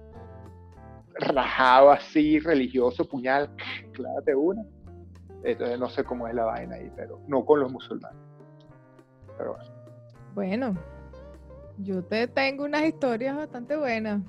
[1.14, 3.50] rajado así, religioso, puñal,
[3.92, 4.64] clávate una.
[5.44, 8.18] Entonces no sé cómo es la vaina ahí, pero no con los musulmanes.
[9.36, 9.70] Pero bueno.
[10.34, 10.74] Bueno,
[11.78, 14.22] yo te tengo unas historias bastante buenas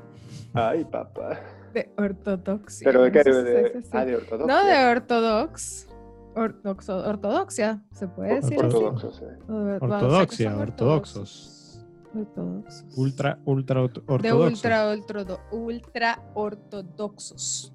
[0.54, 1.40] Ay, papá.
[1.74, 2.86] De ortodoxia.
[2.86, 4.48] Pero de no qué, si de, ah, de ortodoxia.
[4.48, 5.88] No, de ortodox.
[6.36, 8.58] Ortodoxo- ortodoxia, se puede decir.
[8.60, 9.26] Ortodoxo, sí.
[9.50, 11.86] Ortodoxia, ortodoxos.
[12.16, 12.86] Ortodoxos.
[12.98, 14.54] Ultra, ultra orto- De ortodoxos.
[14.54, 17.74] ultra, ultra, ultra ortodoxos.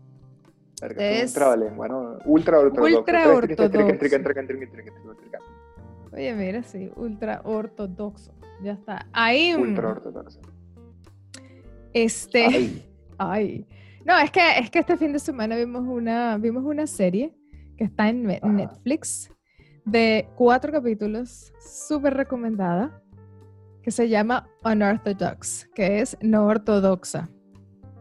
[0.83, 2.19] Un trabalengua, ¿no?
[2.27, 2.99] Ultra ortodoxo.
[2.99, 3.99] Ultra Trica, trica, trica, ortodoxo.
[3.99, 5.39] trica, trica, trica, trica, trica, trica.
[6.13, 8.33] Oye, mira, sí, ultra ortodoxo.
[8.63, 9.07] Ya está.
[9.13, 9.55] Ahí.
[9.57, 10.41] mm, Ultra ortodoxo.
[11.93, 12.45] Este.
[12.47, 12.85] Ay,
[13.19, 13.67] Ay.
[14.05, 17.35] No, es que, es que este fin de semana vimos una, vimos una serie
[17.77, 18.47] que está en Ajá.
[18.49, 19.31] Netflix
[19.85, 23.03] de cuatro capítulos, súper recomendada,
[23.83, 27.29] que se llama Unorthodox, que es no ortodoxa.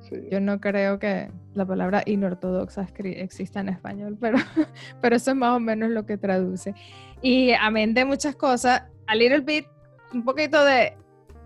[0.02, 0.16] sí.
[0.32, 4.38] Yo no creo que la palabra inortodoxa exista en español, pero,
[5.02, 6.74] pero eso es más o menos lo que traduce.
[7.22, 9.66] Y amén de muchas cosas, a little bit,
[10.14, 10.94] un poquito de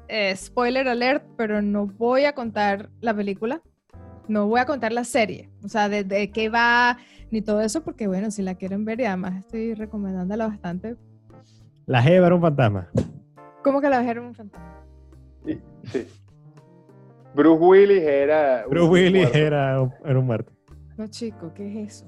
[0.07, 3.61] eh, spoiler alert, pero no voy a contar la película,
[4.27, 6.97] no voy a contar la serie, o sea, de, de qué va
[7.31, 10.95] ni todo eso, porque bueno, si la quieren ver y además estoy recomendándola bastante.
[11.85, 12.89] La Jeva era un fantasma.
[13.63, 14.83] ¿Cómo que la dejaron un fantasma?
[15.45, 16.05] Sí.
[17.33, 18.63] Bruce Willis era.
[18.65, 19.37] un Bruce Willis muerto.
[19.37, 20.51] era, un- era un muerto.
[20.97, 22.05] No, chico, ¿qué es eso?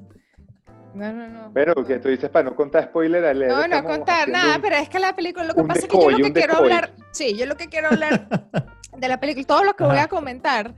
[0.96, 1.52] No, no, no.
[1.54, 3.52] Pero que tú dices para no contar spoiler alert.
[3.52, 5.88] No, no contar nada, un- pero es que la película, lo que un pasa es
[5.88, 6.72] que yo lo que un quiero decoy.
[6.72, 8.28] hablar, sí, yo lo que quiero hablar
[8.98, 10.74] de la película, todo lo que voy a comentar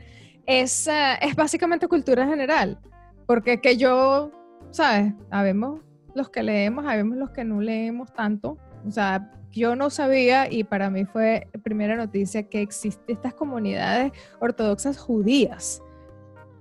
[0.60, 2.78] es, eh, es básicamente cultura general,
[3.26, 4.32] porque que yo,
[4.72, 5.14] ¿sabes?
[5.30, 5.82] Habemos
[6.14, 10.64] los que leemos, habemos los que no leemos tanto, o sea, yo no sabía y
[10.64, 15.82] para mí fue primera noticia que existen estas comunidades ortodoxas judías.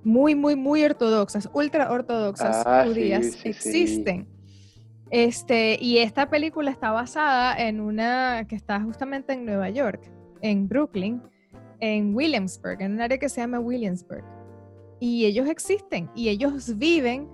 [0.03, 3.49] Muy, muy, muy ortodoxas, ultra ortodoxas Ah, judías sí, sí.
[3.49, 4.27] existen.
[5.11, 10.69] Este, y esta película está basada en una que está justamente en Nueva York, en
[10.69, 11.21] Brooklyn,
[11.81, 14.25] en Williamsburg, en un área que se llama Williamsburg.
[15.01, 17.29] Y ellos existen y ellos viven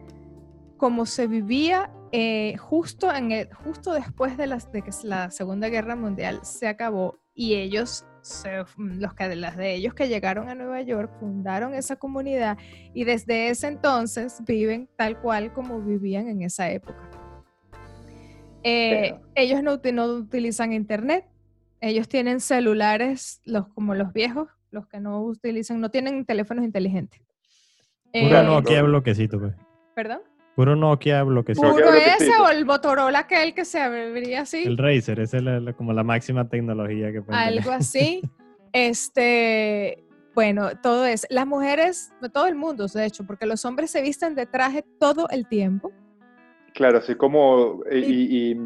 [0.77, 5.69] como se vivía eh, justo, en el, justo después de, las, de que la Segunda
[5.69, 10.55] Guerra Mundial se acabó y ellos, se- los que, las de ellos que llegaron a
[10.55, 12.57] Nueva York, fundaron esa comunidad
[12.95, 17.11] y desde ese entonces viven tal cual como vivían en esa época.
[18.63, 21.25] Eh, ellos no, no utilizan internet,
[21.87, 27.20] ellos tienen celulares, los, como los viejos, los que no utilizan, no tienen teléfonos inteligentes.
[28.12, 28.87] Puro Eh, Nokia no.
[28.88, 29.55] bloquecito, pues.
[29.94, 30.20] ¿Perdón?
[30.55, 31.70] Puro Nokia bloquecito.
[31.70, 32.42] Puro ese bloquecito.
[32.44, 34.62] o el Motorola aquel que se abriría así.
[34.64, 37.59] El Razer, esa es la- la- como la máxima tecnología que pueden tener.
[37.61, 38.22] algo así.
[38.72, 41.27] Este, bueno, todo es.
[41.31, 45.29] Las mujeres, todo el mundo, de hecho, porque los hombres se visten de traje todo
[45.31, 45.92] el tiempo.
[46.75, 47.81] Claro, así como.
[47.90, 48.61] Y, y, y-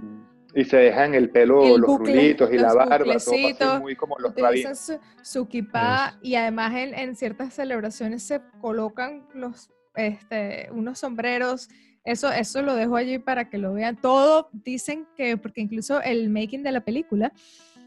[0.55, 3.55] y se dejan el pelo, El los bucle, rulitos y la los barba, todo así
[3.81, 4.79] muy como los Utilizan rabinos.
[4.79, 11.69] su, su kipá y además en, en ciertas celebraciones se colocan los, este, unos sombreros.
[12.05, 13.97] Eso, eso lo dejo allí para que lo vean.
[13.97, 17.33] Todo dicen que, porque incluso el making de la película,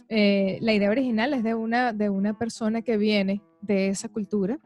[0.09, 4.59] eh, la idea original es de una, de una persona que viene de esa cultura.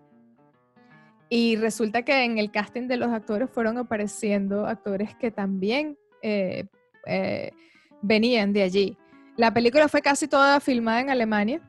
[1.29, 6.65] Y resulta que en el casting de los actores fueron apareciendo actores que también eh,
[7.05, 7.51] eh,
[8.01, 8.97] venían de allí.
[9.35, 11.61] La película fue casi toda filmada en Alemania,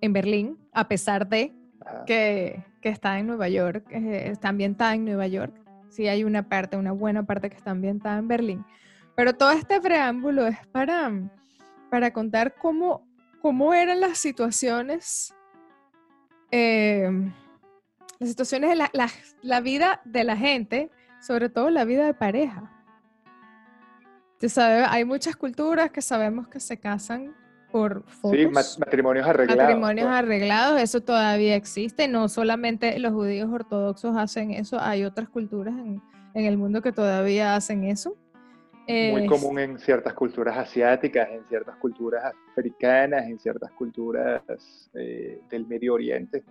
[0.00, 1.52] en Berlín, a pesar de
[1.84, 2.04] Ajá.
[2.04, 5.54] que, que está en Nueva York, eh, está ambientada en Nueva York.
[5.90, 8.64] Sí hay una parte, una buena parte que está ambientada en Berlín.
[9.16, 11.10] Pero todo este preámbulo es para,
[11.90, 13.06] para contar cómo,
[13.40, 15.34] cómo eran las situaciones,
[16.50, 17.10] eh,
[18.18, 19.10] las situaciones de la, la-
[19.42, 20.90] la vida de la gente,
[21.20, 22.72] sobre todo la vida de pareja.
[24.38, 27.34] Tú sabes, hay muchas culturas que sabemos que se casan
[27.72, 28.38] por fotos.
[28.38, 29.62] Sí, ma- matrimonios arreglados.
[29.64, 30.18] Matrimonios pues.
[30.18, 32.08] arreglados, eso todavía existe.
[32.08, 36.00] No solamente los judíos ortodoxos hacen eso, hay otras culturas en,
[36.34, 38.16] en el mundo que todavía hacen eso.
[38.86, 44.40] Muy Es- común en ciertas culturas asiáticas, en ciertas culturas africanas, en ciertas culturas
[44.94, 46.42] eh, del Medio Oriente.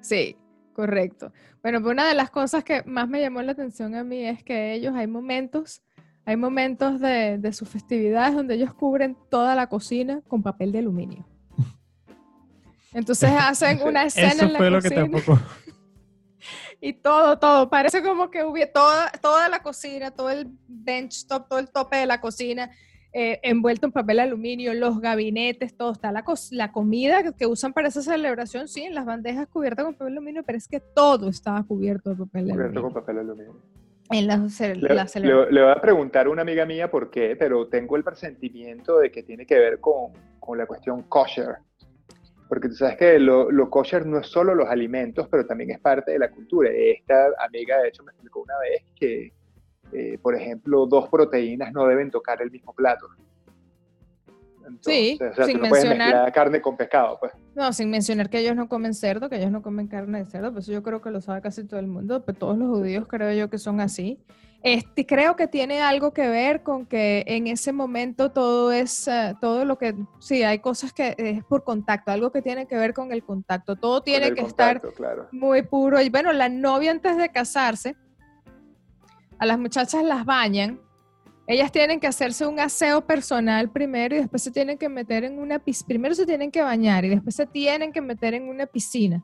[0.00, 0.34] Sí,
[0.72, 1.32] correcto.
[1.62, 4.42] Bueno, pues una de las cosas que más me llamó la atención a mí es
[4.42, 5.82] que ellos hay momentos,
[6.24, 10.78] hay momentos de, de sus festividades donde ellos cubren toda la cocina con papel de
[10.80, 11.26] aluminio.
[12.92, 15.02] Entonces hacen una escena Eso en la fue lo que cocina.
[15.10, 15.38] tampoco.
[16.84, 17.70] Y todo, todo.
[17.70, 21.98] Parece como que hubiera toda, toda la cocina, todo el bench top, todo el tope
[21.98, 22.72] de la cocina
[23.12, 25.92] eh, envuelto en papel aluminio, los gabinetes, todo.
[25.92, 29.46] Está la, cos- la comida que, que usan para esa celebración, sí, en las bandejas
[29.46, 32.82] cubiertas con papel aluminio, pero es que todo estaba cubierto de papel Cubierto aluminio.
[32.82, 33.62] con papel aluminio.
[34.88, 35.20] En la, ce-
[35.50, 39.10] Le, voy a preguntar a una amiga mía por qué, pero tengo el presentimiento de
[39.10, 41.56] que tiene que ver con, con la cuestión kosher.
[42.48, 45.80] Porque tú sabes que lo, lo kosher no es solo los alimentos, pero también es
[45.80, 46.70] parte de la cultura.
[46.70, 49.32] Esta amiga, de hecho, me explicó una vez que,
[49.92, 53.08] eh, por ejemplo, dos proteínas no deben tocar el mismo plato.
[54.66, 57.32] Entonces, Sí, o sea, sin tú no puedes mencionar- carne con pescado, pues.
[57.54, 60.52] No, sin mencionar que ellos no comen cerdo, que ellos no comen carne de cerdo,
[60.52, 63.06] pues eso yo creo que lo sabe casi todo el mundo, pero todos los judíos
[63.08, 64.18] creo yo que son así.
[64.64, 69.34] Este, creo que tiene algo que ver con que en ese momento todo es, eh,
[69.40, 72.94] todo lo que, sí, hay cosas que es por contacto, algo que tiene que ver
[72.94, 75.26] con el contacto, todo tiene que estar claro.
[75.32, 76.00] muy puro.
[76.00, 77.96] Y bueno, la novia antes de casarse,
[79.38, 80.80] a las muchachas las bañan.
[81.52, 85.38] Ellas tienen que hacerse un aseo personal primero y después se tienen que meter en
[85.38, 85.86] una piscina.
[85.86, 89.22] Primero se tienen que bañar y después se tienen que meter en una piscina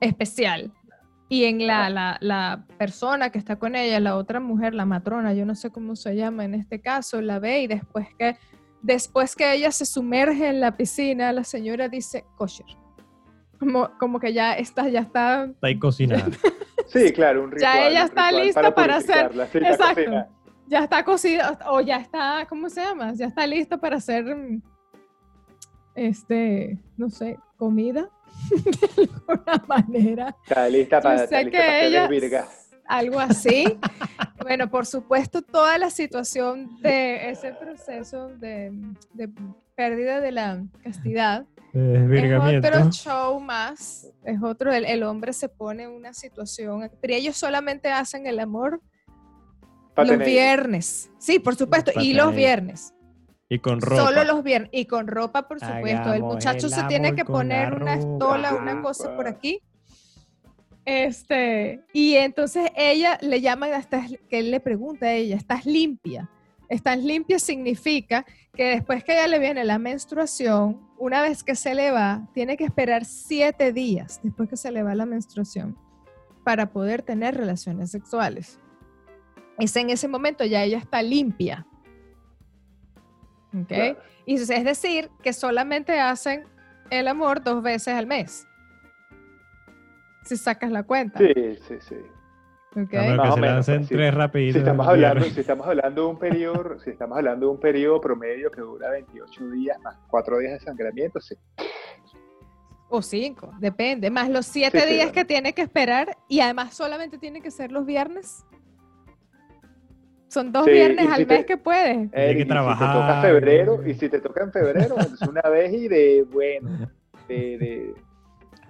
[0.00, 0.72] especial.
[1.28, 5.34] Y en la, la, la persona que está con ella, la otra mujer, la matrona,
[5.34, 8.36] yo no sé cómo se llama en este caso, la ve y después que,
[8.82, 12.66] después que ella se sumerge en la piscina, la señora dice kosher.
[13.58, 16.28] Como, como que ya está, ya está Está ahí cocinada.
[16.86, 17.72] Sí, claro, un ritual.
[17.74, 19.94] Ya ella está lista para hacer- sí, la Exacto.
[19.94, 20.28] cocina.
[20.72, 23.12] Ya está cocido o ya está, ¿cómo se llama?
[23.12, 24.62] Ya está listo para hacer, mm,
[25.94, 28.08] este, no sé, comida
[28.96, 30.34] de alguna manera.
[30.42, 32.48] Está lista Yo para, sé está lista que para hacer ella, el virga.
[32.86, 33.64] algo así.
[34.40, 38.72] bueno, por supuesto, toda la situación de ese proceso de,
[39.12, 39.28] de
[39.74, 45.82] pérdida de la castidad es otro show más, es otro, el, el hombre se pone
[45.84, 48.80] en una situación, pero ellos solamente hacen el amor
[49.96, 51.10] los viernes.
[51.18, 52.94] Sí, por supuesto, y los viernes.
[53.48, 54.04] Y con ropa.
[54.04, 54.70] Solo los viernes.
[54.72, 56.14] Y con ropa, por supuesto.
[56.14, 59.60] el muchacho el se tiene que poner una estola, una cosa por aquí.
[60.84, 66.28] Este, y entonces ella le llama, hasta que él le pregunta a ella, ¿estás limpia?
[66.68, 68.24] Estás limpia significa
[68.54, 72.56] que después que ella le viene la menstruación, una vez que se le va, tiene
[72.56, 75.76] que esperar siete días después que se le va la menstruación
[76.44, 78.58] para poder tener relaciones sexuales.
[79.58, 81.66] Es en ese momento ya ella está limpia.
[83.54, 83.68] ¿Ok?
[83.68, 83.98] Claro.
[84.24, 86.44] Y es decir, que solamente hacen
[86.90, 88.46] el amor dos veces al mes.
[90.24, 91.18] Si sacas la cuenta.
[91.18, 91.32] Sí,
[91.68, 91.96] sí, sí.
[92.80, 92.94] ¿ok?
[92.94, 93.94] A menos Más que o se menos, lancen pues, sí.
[93.94, 94.54] tres rapiditos.
[94.54, 95.34] Si estamos, hablando, viernes.
[95.34, 98.90] si estamos hablando de un periodo, si estamos hablando de un periodo promedio que dura
[98.90, 101.34] 28 días más 4 días de sangramiento, sí.
[102.94, 104.10] O cinco, depende.
[104.10, 105.14] Más los siete Sí, sí, días bueno.
[105.14, 108.44] que tiene que esperar y además solamente tiene que ser los viernes.
[110.32, 111.96] Son dos Sí, viernes si al te- mes que puedes.
[111.96, 112.92] Hay que y Si te trabajar.
[112.94, 116.70] toca febrero, y si te toca en febrero, es una vez y de, bueno,
[117.28, 117.94] de, de,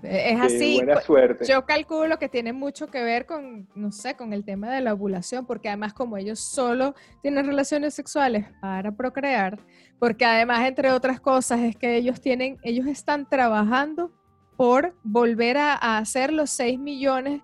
[0.03, 0.75] Es de así.
[0.79, 1.45] buena pues, suerte.
[1.47, 4.93] Yo calculo que tiene mucho que ver con, no sé, con el tema de la
[4.93, 9.57] ovulación, porque además como ellos solo tienen relaciones sexuales para procrear,
[10.01, 14.11] porque además, entre otras cosas, es que ellos tienen, ellos están trabajando
[14.57, 17.41] por volver a, a hacer los 6 millones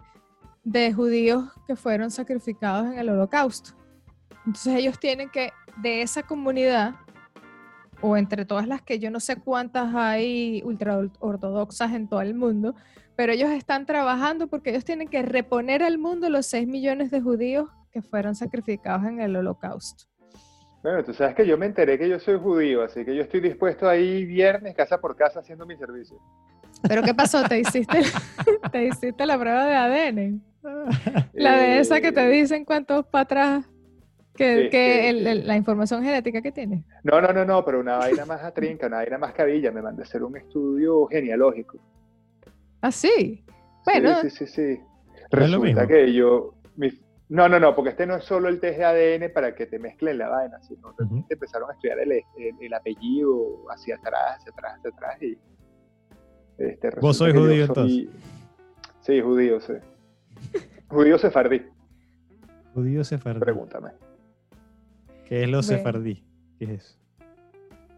[0.65, 3.78] de judíos que fueron sacrificados en el holocausto.
[4.49, 6.95] Entonces ellos tienen que, de esa comunidad,
[8.01, 12.33] o entre todas las que yo no sé cuántas hay ultra ortodoxas en todo el
[12.33, 12.75] mundo,
[13.15, 17.21] pero ellos están trabajando porque ellos tienen que reponer al mundo los 6 millones de
[17.21, 20.05] judíos que fueron sacrificados en el holocausto.
[20.83, 23.41] Bueno, tú sabes que yo me enteré que yo soy judío, así que yo estoy
[23.41, 26.17] dispuesto a ir viernes casa por casa haciendo mi servicio.
[26.89, 27.43] ¿Pero qué pasó?
[27.43, 28.01] ¿Te hiciste,
[28.73, 30.43] te hiciste la prueba de ADN?
[31.35, 33.65] La de esa que te Eh, dicen cuántos para atrás,
[34.39, 35.27] que, Sí, que sí, el- sí.
[35.29, 36.85] el- la información genética que tienes.
[37.03, 39.73] No, no, no, no, pero una vaina más atrinca, una vaina más cabilla.
[39.73, 41.79] Me mandé a hacer un estudio genealógico.
[42.81, 43.45] Ah, sí.
[43.85, 44.81] Bueno, Sí, sí, sí, sí.
[45.33, 46.55] ¿No es lo Resulta que yo...
[46.77, 46.93] mi-
[47.31, 49.79] No, no, no, porque este no es solo el test de ADN para que te
[49.79, 51.27] mezclen la vaina, sino que Ujú.
[51.29, 52.25] empezaron a estudiar el, el-
[52.61, 55.23] el apellido hacia atrás, hacia atrás, hacia atrás.
[55.23, 55.37] Y,
[56.59, 58.09] este, ¿Vos sois judío, soy-
[59.01, 59.75] Sí, judío, sí.
[60.89, 61.63] judío sefardí,
[62.75, 63.41] Judío sefardí.
[63.41, 63.91] pregúntame.
[65.29, 65.63] ¿Qué es lo Bueno.
[65.63, 66.25] sefardí?
[66.59, 66.99] ¿Qué es eso?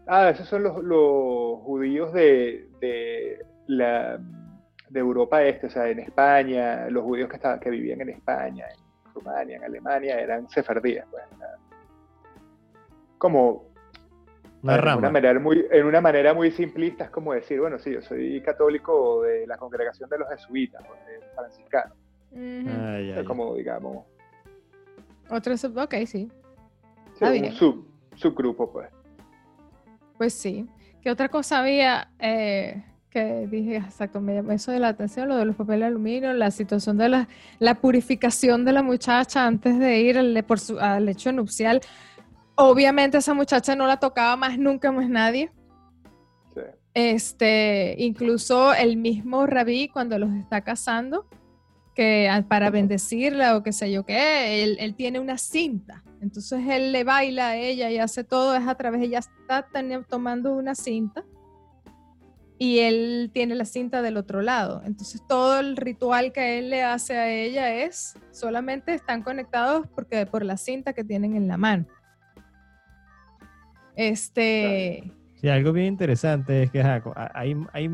[0.07, 4.19] Ah, esos son los, los judíos de, de, la,
[4.89, 8.65] de Europa Este, o sea, en España, los judíos que, estaban, que vivían en España,
[8.69, 11.05] en Rumania, en Alemania, eran sefardíes.
[11.09, 11.23] Pues,
[13.17, 13.67] como
[14.63, 17.93] Una en una, manera muy, en una manera muy simplista, es como decir, bueno, sí,
[17.93, 21.97] yo soy católico de la congregación de los jesuitas, pues, de franciscanos,
[22.31, 22.69] ujú.
[22.69, 23.23] Ah, ya, es ya.
[23.23, 24.05] como, digamos,
[25.29, 26.29] otro sub- ok, sí.
[27.21, 27.53] Sí, Está un bien.
[27.53, 28.89] sub, subgrupo, pues.
[30.17, 30.67] Pues sí.
[31.01, 35.35] ¿Qué otra cosa había eh, que dije, exacto, me llamó eso de la atención, lo
[35.35, 37.27] de los papeles de aluminio, la situación de la,
[37.59, 41.81] la purificación de la muchacha antes de ir al, por su, al hecho nupcial?
[42.55, 45.51] Obviamente esa muchacha no la tocaba más nunca más nadie.
[46.53, 46.61] Sí.
[46.93, 51.25] Este, incluso el mismo rabí cuando los está casando,
[51.95, 56.03] que para bendecirla o qué sé yo qué, él, él tiene una cinta.
[56.21, 60.05] Entonces él le baila a ella y hace todo, es a través, ella está teni-
[60.07, 61.23] tomando una cinta
[62.57, 64.83] y él tiene la cinta del otro lado.
[64.85, 70.25] Entonces todo el ritual que él le hace a ella es, solamente están conectados porque
[70.27, 71.85] por la cinta que tienen en la mano.
[73.95, 77.89] Este, Sí, algo bien interesante es que hay, hay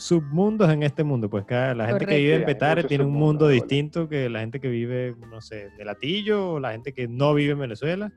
[0.00, 1.28] submundos en este mundo.
[1.30, 4.60] Pues cada, la gente que vive en Petare tiene un mundo distinto que la gente
[4.60, 8.12] que vive, no sé, de Latillo o la gente que no vive en Venezuela.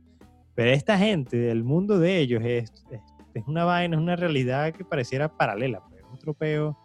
[0.55, 3.01] Pero esta gente, el mundo de ellos es, es,
[3.33, 5.81] es una vaina, es una realidad que pareciera paralela.
[5.89, 6.77] Pues, un tropeo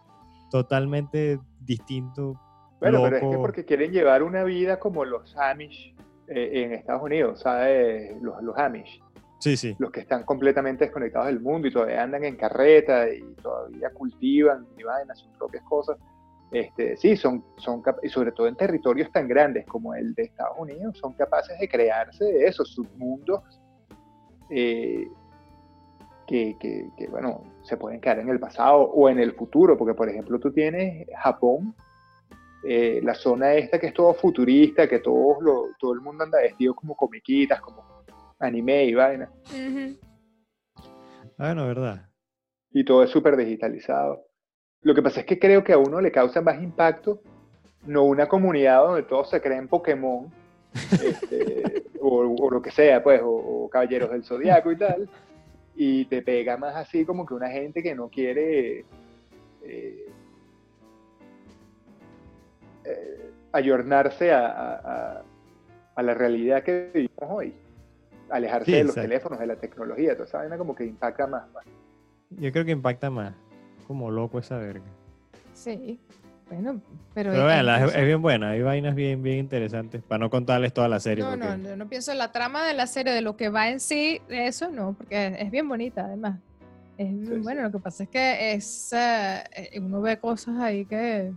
[0.50, 2.40] totalmente distinto.
[2.80, 3.42] Bueno, pero es que loco.
[3.42, 5.94] porque quieren llevar una vida como los Amish
[6.28, 8.16] eh, en Estados Unidos, ¿sabes?
[8.22, 9.02] Los, los Amish,
[9.38, 9.76] Sí, sí.
[9.78, 14.66] los que están completamente desconectados del mundo y todavía andan en carreta y todavía cultivan
[14.76, 15.96] y vaina sus propias cosas.
[16.50, 20.56] Este, sí, son, son y sobre todo en territorios tan grandes como el de Estados
[20.58, 23.42] Unidos, son capaces de crearse esos submundos
[24.50, 25.06] eh,
[26.26, 29.94] que, que, que, bueno, se pueden quedar en el pasado o en el futuro, porque
[29.94, 31.74] por ejemplo tú tienes Japón,
[32.64, 36.74] eh, la zona esta que es todo futurista, que lo- todo el mundo anda vestido
[36.74, 37.82] como comiquitas, como
[38.38, 39.96] anime y vaina, ujú,
[41.40, 42.08] Ah, bueno, verdad.
[42.72, 44.24] y todo es súper digitalizado.
[44.82, 47.20] Lo que pasa es que creo que a uno le causa más impacto
[47.86, 50.28] no una comunidad donde todos se creen Pokémon,
[51.04, 55.08] este, o, o lo que sea, pues, o, o Caballeros del Zodiaco y tal,
[55.76, 58.84] y te pega más así como que una gente que no quiere
[59.62, 60.06] eh,
[62.84, 64.74] eh, ayornarse a, a-
[65.18, 65.22] a-
[65.94, 67.54] a la realidad que vivimos hoy,
[68.30, 69.08] alejarse Sí, de los exacto.
[69.08, 71.44] teléfonos, de la tecnología, toda esa vaina como que impacta más.
[71.52, 71.64] pues.
[72.30, 73.34] Yo creo que impacta más.
[73.86, 74.84] Como loco esa verga.
[75.54, 75.98] sí.
[76.50, 76.80] Bueno,
[77.12, 77.30] pero...
[77.32, 78.48] Pero vean, es, incluso- es bien buena.
[78.52, 80.02] Hay vainas bien, bien interesantes.
[80.02, 81.22] Para no contarles toda la serie.
[81.22, 83.50] No, no, porque- yo no pienso en la trama de la serie, de lo que
[83.50, 86.38] va en sí, de eso no, porque es bien bonita además.
[86.96, 87.64] Es, Sí, bueno, sí.
[87.66, 91.30] lo que pasa es que es, eh, uno ve cosas ahí que,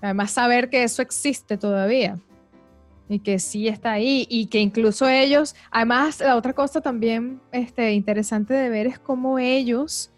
[0.00, 2.16] además saber que eso existe todavía
[3.08, 7.92] y que sí está ahí y que incluso ellos, además la otra cosa también este,
[7.92, 10.10] interesante de ver es cómo ellos,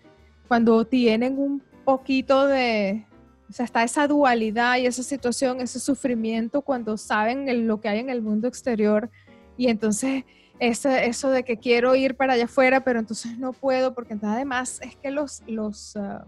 [0.48, 3.06] cuando tienen un poquito de,
[3.48, 7.88] o sea, está esa dualidad y esa situación, ese sufrimiento cuando saben el- lo que
[7.88, 9.08] hay en el mundo exterior
[9.56, 10.24] y entonces
[10.58, 14.34] ese, eso de que quiero ir para allá afuera, pero entonces no puedo, porque entonces
[14.36, 16.26] además es que los, los, ah,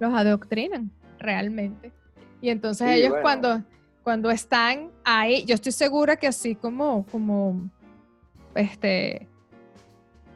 [0.00, 1.92] los adoctrinan realmente.
[2.40, 3.22] Y entonces Sí, ellos bueno.
[3.22, 3.62] cuando,
[4.06, 7.68] cuando están ahí, yo estoy segura que así como, como,
[8.54, 9.26] este,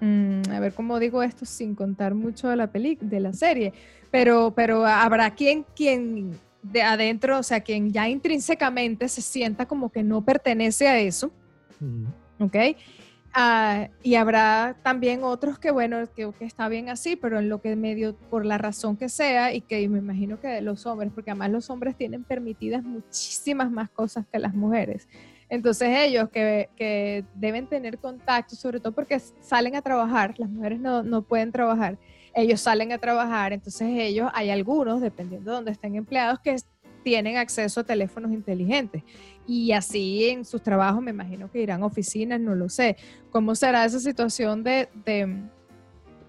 [0.01, 3.73] mm, a ver cómo digo esto sin contar mucho de la peli, de la serie,
[4.11, 9.91] pero, pero habrá quien, quien de adentro, o sea, quien ya intrínsecamente se sienta como
[9.91, 11.31] que no pertenece a eso,
[11.79, 12.07] Mm.
[12.43, 12.57] ¿ok?
[13.33, 17.61] Ah, y habrá también otros que, bueno, que, que está bien así, pero en lo
[17.61, 21.31] que medio, por la razón que sea, y que me imagino que los hombres, porque
[21.31, 25.09] además los hombres tienen permitidas muchísimas más cosas que las mujeres.
[25.49, 30.81] Entonces ellos que, que deben tener contacto, sobre todo porque salen a trabajar, las mujeres
[30.81, 31.99] no, no pueden trabajar,
[32.35, 36.57] ellos salen a trabajar, entonces ellos, hay algunos, dependiendo de dónde estén empleados, que
[37.03, 39.03] tienen acceso a teléfonos inteligentes.
[39.47, 42.97] Y así en sus trabajos me imagino que irán a oficinas, no lo sé.
[43.31, 45.37] ¿Cómo será esa situación de, de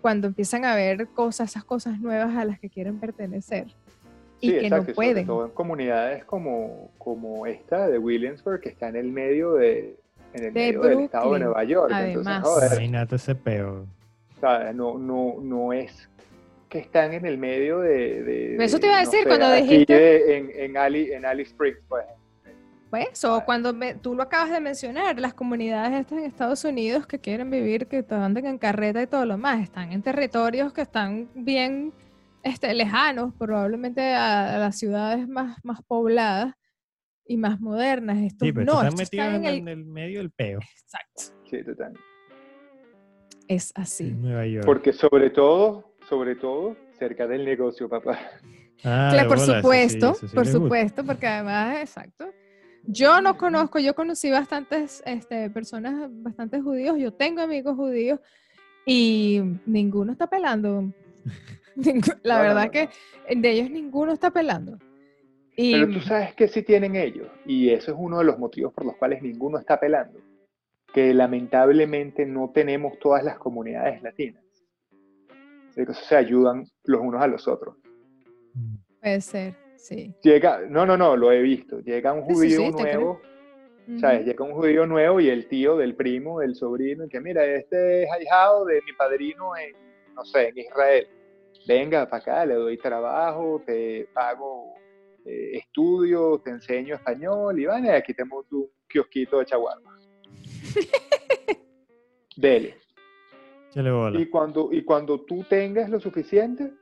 [0.01, 3.67] cuando empiezan a ver cosas, esas cosas nuevas a las que quieren pertenecer?
[4.39, 5.25] Y Sí, que exacto, no y sobre pueden.
[5.27, 9.97] todo en comunidades como, como esta de Williamsburg, que está en el medio de
[10.33, 11.91] en el De medio del estado de Nueva York.
[11.93, 12.17] además.
[12.37, 13.85] Entonces, joder, Imagínate ese peo.
[14.39, 14.73] ¿sabes?
[14.73, 16.09] No, no, no es
[16.69, 18.23] que están en el medio de...
[18.23, 21.25] de- Eso te iba a no decir sé, cuando dijiste- de- en, en, Ali, en
[21.25, 22.05] Alice Springs, pues.
[22.91, 27.07] Pues, o cuando me- tú lo acabas de mencionar, las comunidades estas en Estados Unidos
[27.07, 30.73] que quieren vivir, que te anden en carreta y todo lo más, están en territorios
[30.73, 31.93] que están bien
[32.43, 36.53] este, lejanos, probablemente a, a las ciudades más, más pobladas
[37.25, 38.17] y más modernas.
[38.17, 39.79] Estos Sí, pero no, están metidos están en, en el...
[39.79, 40.59] el medio del peo.
[40.83, 41.93] Exacto, Sí, total.
[43.47, 44.09] es así.
[44.09, 44.65] En Nueva York.
[44.65, 48.19] Porque sobre todo, sobre todo, cerca del negocio, papá.
[48.83, 52.33] Ah, Claro, de por bola, eso sí, supuesto, eso sí por supuesto, porque además, exacto.
[52.83, 58.19] Yo no conozco, yo conocí bastantes este, personas, bastantes judíos, yo tengo amigos judíos
[58.85, 60.91] y ninguno está pelando.
[62.23, 62.89] La verdad que
[63.35, 64.77] de ellos ninguno está pelando.
[65.55, 68.73] Y Pero tú sabes que sí tienen ellos, y eso es uno de los motivos
[68.73, 70.19] por los cuales ninguno está pelando,
[70.93, 74.43] que lamentablemente no tenemos todas las comunidades latinas.
[75.75, 77.75] De que eso se ayudan los unos a los otros.
[79.01, 80.13] Puede ser, sí.
[80.21, 81.79] Llega, no, no, no, lo he visto.
[81.79, 83.21] Llega un Sí, sí, judío sí, nuevo,
[83.99, 84.25] ¿sabes?
[84.25, 88.03] Llega un judío nuevo y el tío del primo, del sobrino, y que mira, este
[88.03, 89.75] es ahijado de mi padrino en,
[90.15, 91.07] no sé, en Israel.
[91.67, 94.73] Venga para acá, le doy trabajo, te pago
[95.25, 99.99] eh, estudio, te enseño español y van, aquí te monto un kiosquito de chaguarma.
[102.35, 102.75] Dele.
[104.19, 106.73] Y cuando, y cuando tú tengas lo suficiente,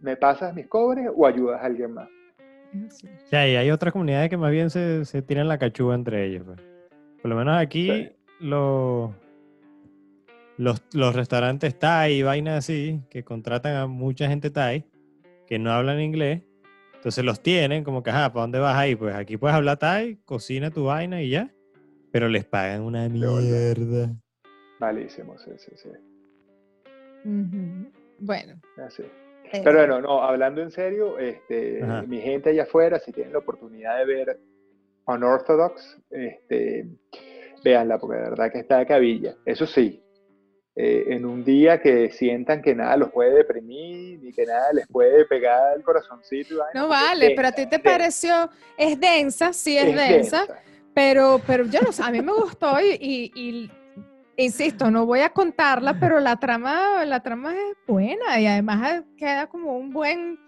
[0.00, 2.08] me pasas mis cobres o ayudas a alguien más.
[2.84, 6.24] O sea, y hay otras comunidades que más bien se, se tiran la cachuga entre
[6.26, 6.44] ellos.
[6.44, 6.58] pues.
[7.22, 8.08] Por lo menos aquí Sí.
[8.40, 9.14] lo-
[10.58, 14.86] los, los restaurantes Thai y vainas así, que contratan a mucha gente Thai
[15.46, 16.42] que no hablan inglés.
[16.94, 18.96] Entonces los tienen como que, ajá, ¿para dónde vas ahí?
[18.96, 21.52] Pues aquí puedes hablar Thai, cocina tu vaina y ya.
[22.10, 24.14] Pero les pagan una mierda.
[24.80, 25.88] Malísimo, sí, sí, sí.
[27.24, 27.90] Ujú.
[28.18, 28.54] Bueno.
[28.84, 29.02] Así.
[29.52, 32.02] Pero bueno, no, hablando en serio, este, Ajá.
[32.02, 34.38] mi gente allá afuera, si tienen la oportunidad de ver
[35.06, 36.86] Unorthodox, este,
[37.64, 39.34] véanla, porque de verdad que está de cabilla.
[39.44, 40.02] Eso sí,
[40.74, 44.86] eh, en un día que sientan que nada los puede deprimir, ni que nada les
[44.88, 46.56] puede pegar el corazoncito.
[46.74, 49.94] No es vale, pero a densa, ti te es densa, pareció, es densa, sí es,
[49.96, 50.46] densa,
[50.94, 53.70] pero, pero yo no sé, a mí me gustó y, y- y,
[54.36, 59.46] insisto, no voy a contarla, pero la trama, la trama es buena y además queda
[59.48, 60.38] como un buen,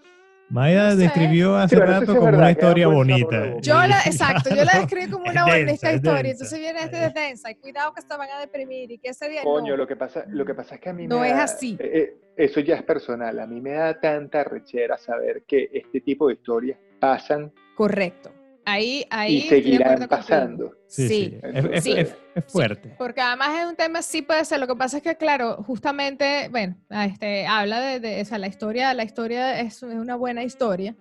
[0.51, 0.97] Maida No sé.
[0.97, 3.61] describió hace Sí, rato sí es como verdad, una historia bonita.
[3.61, 6.31] yo la, exacto, yo la describí como es una densa, bonita es historia, densa.
[6.45, 9.29] entonces viene este de densa y cuidado que se van a deprimir y que ese
[9.29, 9.77] día Coño, no.
[9.77, 11.77] lo que pasa, lo que pasa es que a mí No me es da- así.
[11.79, 13.39] eh, eh, eso ya es personal.
[13.41, 18.31] A mí me da tanta rechera saber que este tipo de historias pasan Correcto.
[18.71, 20.73] Ahí, ahí y seguirán pasando.
[20.87, 21.09] Sí, Sí.
[21.09, 21.39] sí.
[21.43, 21.93] Es, es- Sí.
[21.97, 22.95] es- es fuerte.
[22.99, 24.61] Porque además es un tema, sí puede ser.
[24.61, 28.39] Lo que pasa es que, claro, justamente, bueno, ah, este, habla de, de- o sea,
[28.39, 30.95] la historia, la historia es, es una buena historia.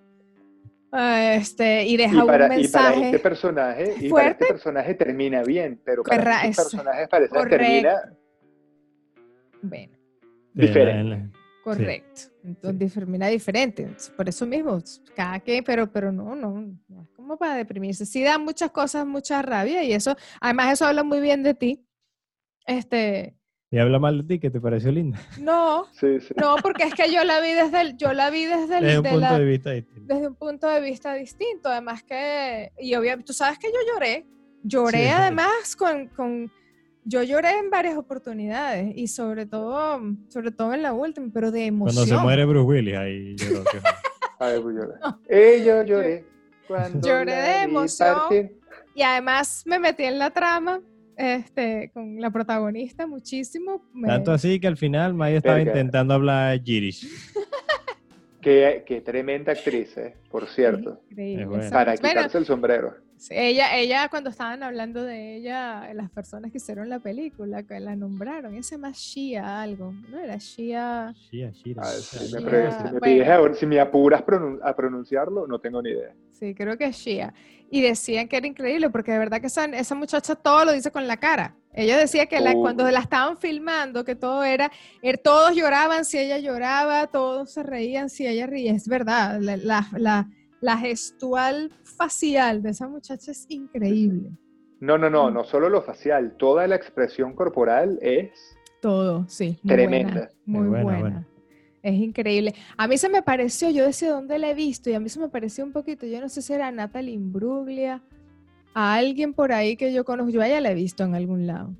[0.90, 3.04] Ah, Este, y deja Y para, un y para mensaje.
[3.06, 4.44] este personaje, y para fuerte.
[4.44, 7.58] este personaje termina bien, pero para Corra- muchos es- personajes parece que correcto.
[7.64, 8.12] termina
[9.62, 9.92] Bueno,
[10.54, 11.38] Sí, diferente.
[11.62, 12.20] correcto.
[12.44, 13.86] Entonces termina diferente.
[14.16, 14.78] Por eso mismo,
[15.14, 16.74] cada que, pero, pero no, no,
[17.28, 18.06] como para deprimirse.
[18.06, 21.84] Sí da muchas cosas, mucha rabia, y eso, además, eso habla muy bien de ti.
[22.66, 23.36] Este,
[23.70, 25.20] Y habla mal de ti, que te pareció linda.
[25.38, 26.32] no, Sí, sí.
[26.40, 28.96] no, porque es que yo la vi desde el, yo la vi desde el, Desde
[28.98, 30.14] un de punto la- de vista distinto.
[30.14, 31.68] desde un punto de vista distinto.
[31.68, 34.26] Además que, y obviamente, tú sabes que yo lloré,
[34.62, 35.08] lloré Sí.
[35.08, 36.50] además con, con,
[37.04, 41.66] Yo lloré en varias oportunidades y sobre todo, sobre todo en la última, pero de
[41.66, 42.04] emoción.
[42.04, 43.64] Cuando se muere Bruce Willis, ahí lloró.
[44.38, 44.94] pues lloré.
[45.28, 46.24] Eh, yo lloré.
[46.68, 48.14] Cuando Lloré de emoción.
[48.14, 48.58] partir.
[48.94, 50.80] Y además me metí en la trama
[51.16, 53.82] este, con la protagonista muchísimo.
[53.92, 55.72] me- Tanto así que al final Maya estaba Verga.
[55.72, 57.08] intentando hablar Yiddish.
[58.40, 61.00] Qué, qué tremenda actriz, eh, por cierto.
[61.10, 62.94] Increíble, Para bueno, quitarse el sombrero.
[63.18, 67.78] Sí, ella, ella, cuando estaban hablando de ella, las personas que hicieron la película, que
[67.80, 70.18] la nombraron, ese se llama Shia algo, ¿no?
[70.18, 71.12] Era Shia.
[71.30, 72.40] Shia, Shira, me, ah, si me
[72.90, 73.00] bueno.
[73.00, 76.14] pides ahora- si me apuras pronun- a pronunciarlo, no tengo ni idea.
[76.30, 77.34] Sí, creo que es Shia.
[77.70, 80.90] Y decían que era increíble porque de verdad que esa, esa muchacha todo lo dice
[80.90, 81.54] con la cara.
[81.74, 82.62] Ella decía que la- Oh.
[82.62, 84.70] cuando la estaban filmando, que todo era,
[85.02, 88.72] er- todos lloraban si ella lloraba, todos se reían si ella reía.
[88.72, 90.28] Es verdad, la, la, la-
[90.60, 94.30] la gestual facial de esa muchacha es increíble.
[94.80, 98.30] No, no, no, no solo lo facial, toda la expresión corporal es
[98.80, 99.58] Todo, sí.
[99.62, 100.12] Muy Tremenda.
[100.14, 101.00] Buena, muy buena, buena.
[101.00, 101.28] buena.
[101.82, 102.54] Es increíble.
[102.76, 105.18] A mí se me pareció, yo decía dónde la he visto y a mí se
[105.20, 108.02] me pareció un poquito, yo no sé si era Natalie Imbruglia,
[108.74, 111.46] a alguien por ahí que yo conozco, yo a ella la he visto en algún
[111.46, 111.70] lado.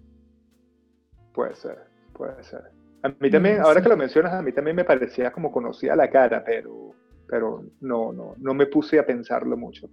[1.33, 1.79] Puede ser,
[2.13, 2.63] puede ser.
[3.03, 3.85] A mí también, No, ahora sí.
[3.85, 6.95] que lo mencionas, a mí también me parecía como conocía la cara, pero,
[7.29, 9.89] pero no, no, no me puse a pensarlo mucho.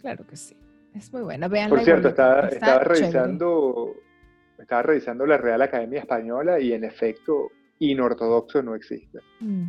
[0.00, 0.56] Claro que sí.
[0.94, 1.48] Es muy buena.
[1.48, 3.94] Vean Por cierto, estaba, estaba revisando,
[4.58, 9.18] estaba revisando la Real Academia Española y en efecto, inortodoxo no existe.
[9.40, 9.64] Mm.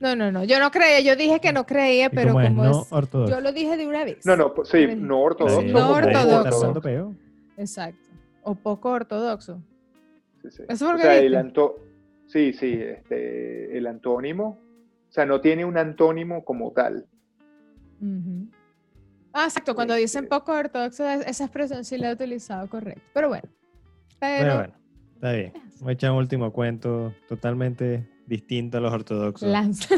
[0.00, 0.42] No, no, no.
[0.44, 1.00] Yo no creía.
[1.00, 2.48] Yo dije que no creía, ¿Y pero es?
[2.48, 2.92] como No es.
[2.92, 3.34] ortodoxo.
[3.34, 4.26] Yo lo dije de una vez.
[4.26, 5.60] No, no, po- sí, no ortodoxo.
[5.60, 7.14] Sí, No poco ortodoxo.
[7.56, 8.08] Exacto.
[8.42, 9.62] O poco ortodoxo.
[10.42, 10.62] Sí, sí.
[10.68, 11.38] ¿Eso fue lo O que sea, el dijiste?
[11.38, 11.76] anto-
[12.26, 14.58] sí, sí, este, el antónimo,
[15.12, 17.06] o sea, no tiene un antónimo como tal.
[18.00, 18.48] Ujú.
[19.34, 19.74] Ah, exacto.
[19.74, 23.02] Cuando dicen Este- poco ortodoxo, es- esa expresión sí la he utilizado correcto.
[23.12, 23.46] Pero bueno.
[24.18, 24.74] Pero, Pero bueno,
[25.14, 25.52] está bien.
[25.80, 29.46] Voy a echar un último cuento totalmente distinto a los ortodoxos.
[29.50, 29.94] lanza.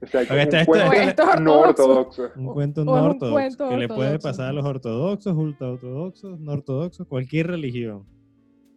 [0.00, 1.92] O sea, Porque este- un este- cuento Esto es no ortodoxo.
[2.22, 2.40] ortodoxo.
[2.40, 4.28] Un cuento no un ortodoxo cuento que le puede ortodoxo.
[4.28, 8.06] pasar a los ortodoxos, ultraortodoxos, no ortodoxos, cualquier religión.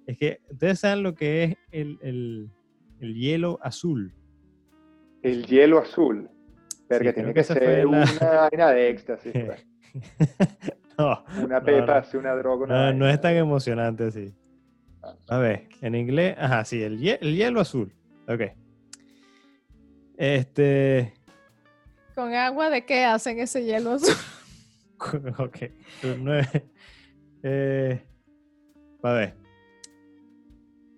[0.07, 2.49] Es que ustedes saben lo que es el, el-
[2.99, 4.13] el hielo azul.
[5.25, 6.29] El hielo azul.
[6.87, 9.33] Verga, Sí, tiene que que, esa fue ser la- una vaina de éxtasis.
[9.45, 9.65] pues.
[10.97, 11.93] no, Una pepa, no.
[11.93, 12.65] así, una droga.
[12.65, 14.33] una no, no es tan emocionante así.
[15.27, 17.93] A ver, en inglés, ajá, sí, el hielo azul.
[18.27, 18.41] Ok.
[20.17, 21.13] Este,
[22.15, 24.15] ¿Con agua de qué hacen ese hielo azul?
[25.39, 25.57] ok.
[26.19, 26.49] No es-
[27.43, 28.01] eh,
[29.03, 29.33] a ver.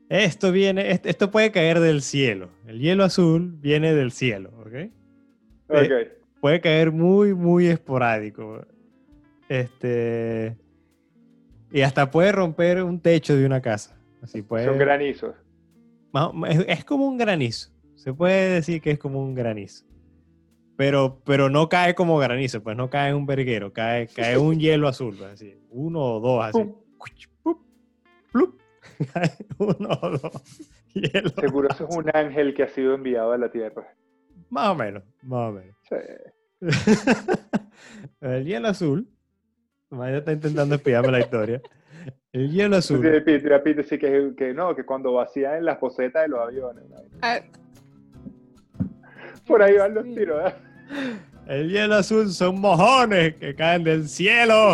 [0.09, 2.49] Esto viene, est- esto puede caer del cielo.
[2.65, 4.91] El hielo azul viene del cielo, ¿ok?
[5.69, 6.07] Ok.
[6.39, 8.65] Puede caer muy, muy esporádico.
[9.49, 10.55] Este.
[11.71, 13.99] Y hasta puede romper un techo de una casa.
[14.21, 14.65] Así puede.
[14.65, 15.35] Son granizos.
[16.67, 17.71] es, como un granizo.
[17.95, 19.85] Se puede decir que es como un granizo.
[20.77, 24.87] Pero, pero no cae como granizo, pues no cae un verguero, cae, cae un hielo
[24.87, 26.59] azul, pues, así, uno o dos, así.
[26.59, 26.75] Pum.
[28.31, 28.59] Plup.
[29.57, 30.43] Uno o dos.
[31.39, 33.87] Seguro eso es un ángel que ha sido enviado a la tierra.
[34.49, 35.75] Más o menos, más o menos.
[35.89, 35.95] Sí.
[38.21, 39.07] El hielo azul,
[39.89, 41.61] Maya está intentando espiarme la historia.
[42.31, 43.01] El hielo azul.
[43.01, 46.83] Sí, Pete, Pete, sí que, que no, que cuando vacían las posetas de los aviones.
[47.21, 47.39] Ah,
[49.45, 50.51] Por ahí van los tiros.
[50.51, 50.55] ¿eh?
[51.47, 54.73] El hielo azul son mojones que caen del cielo.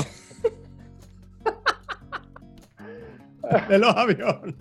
[3.69, 4.55] De los aviones.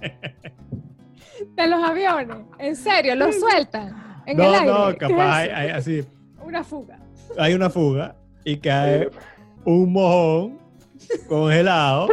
[1.56, 2.36] de los aviones.
[2.58, 4.22] En serio, los sueltan.
[4.26, 4.66] En el No, aire.
[4.66, 6.04] no, ¿Qué capaz hay, hay así.
[6.44, 6.98] Una fuga.
[7.38, 8.14] Hay una fuga
[8.44, 9.10] y cae
[9.64, 10.58] un mojón
[11.28, 12.08] congelado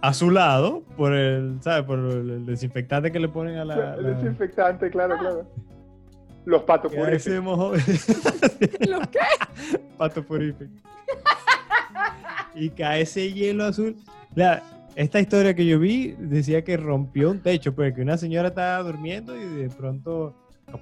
[0.00, 1.84] azulado por el, ¿sabes?
[1.84, 3.94] Por el desinfectante que le ponen a la.
[3.94, 5.46] El la- desinfectante, claro, claro.
[6.44, 7.56] Los patos purísimos.
[7.56, 7.72] mojón.
[8.88, 9.18] ¿Los qué?
[9.96, 10.72] Pato purífico.
[12.54, 13.96] y cae ese hielo azul.
[14.34, 14.62] La-
[14.94, 18.82] esta historia que yo vi decía que rompió un techo, pues que una señora estaba
[18.82, 20.34] durmiendo y de pronto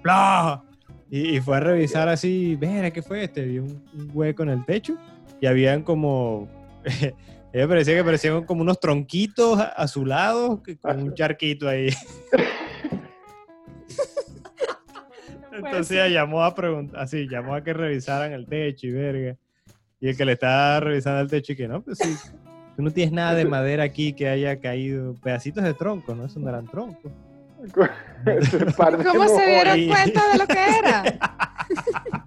[0.03, 0.63] ¡plá!
[1.11, 4.51] Y, y fue a revisar así, ver qué fue este, vio un, un hueco en
[4.51, 4.97] el techo
[5.41, 6.49] y habían como
[7.53, 11.91] ella parecía que parecían como unos tronquitos a- azulados con un charquito ahí.
[15.53, 19.37] Entonces ella llamó a preguntar, así, llamó a que revisaran el techo y verga.
[20.01, 22.17] Y el que le estaba revisando el techo y que no, pues sí,
[22.81, 26.25] tú no tienes nada de madera aquí que haya caído, pedacitos de tronco, ¿no?
[26.25, 27.13] Eso no eran troncos.
[27.75, 31.03] ¿Cómo se dieron cuenta de lo que era?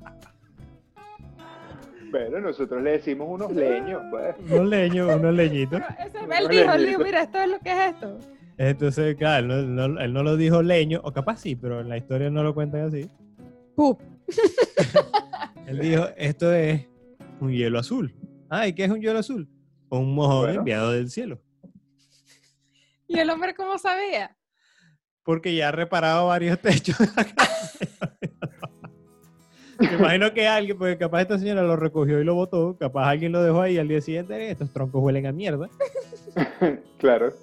[2.12, 4.36] Bueno, nosotros le decimos unos leños, pues.
[4.48, 5.82] Unos leños, unos leñitos.
[6.40, 8.20] Él dijo, mira, esto es lo que es esto.
[8.60, 11.98] Entonces, claro, él no, él no lo dijo leño, o capaz sí, pero en la
[11.98, 13.10] historia no lo cuentan así.
[13.76, 14.00] Pup.
[15.66, 16.86] Él dijo, esto es
[17.40, 18.14] un hielo azul.
[18.48, 19.50] Ah, ¿y qué es un hielo azul?
[20.00, 20.60] Un mojón Bueno.
[20.60, 21.40] enviado del cielo.
[23.08, 24.36] ¿Y el hombre cómo sabía?
[25.24, 27.80] Porque ya ha reparado varios techos de la casa.
[29.80, 33.32] Me imagino que alguien, porque capaz esta señora lo recogió y lo botó, capaz alguien
[33.32, 35.70] lo dejó ahí al día siguiente, estos troncos huelen a mierda.
[36.98, 37.34] claro.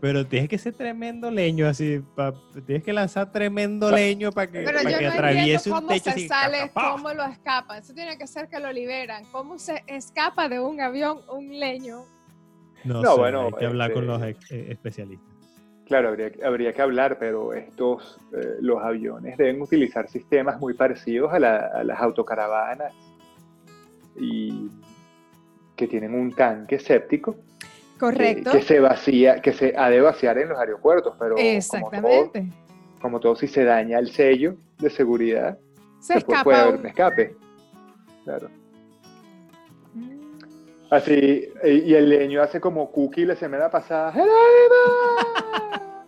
[0.00, 2.32] Pero tienes que ser tremendo leño, así, pa-
[2.66, 5.88] tienes que lanzar tremendo leño para que, Pero pa' yo que no atraviese un cómo
[5.88, 6.28] techo se así.
[6.28, 7.78] sale, cómo lo escapan.
[7.78, 9.24] Eso tiene que ser que lo liberan.
[9.30, 12.04] ¿Cómo se escapa de un avión un leño?
[12.84, 15.28] No, No, sé, bueno, hay que hablar con este- los ex- eh, especialistas.
[15.86, 20.72] Claro, habría, que- habría que hablar, pero estos, eh, los aviones deben utilizar sistemas muy
[20.72, 22.94] parecidos a, la- a las autocaravanas
[24.16, 24.68] y
[25.76, 27.36] que tienen un tanque séptico
[28.00, 28.50] Correcto.
[28.52, 32.46] que se vacía, que se ha de vaciar en los aeropuertos, pero como todo, Exactamente.
[33.00, 35.58] como todo, si se daña el sello de seguridad,
[36.00, 37.36] Se después escapa puede haber un- escape.
[38.24, 38.48] Claro.
[39.94, 40.38] Mm.
[40.90, 44.12] Así, y y el leño hace como Cookie la semana pasada.
[44.12, 44.34] ¡Jerónimo!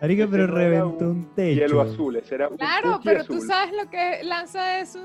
[0.00, 1.60] Marica, Ese pero reventó un un techo.
[1.60, 3.36] Hielo azul, ese era un Claro, pero azul.
[3.36, 4.98] tú sabes lo que lanza eso.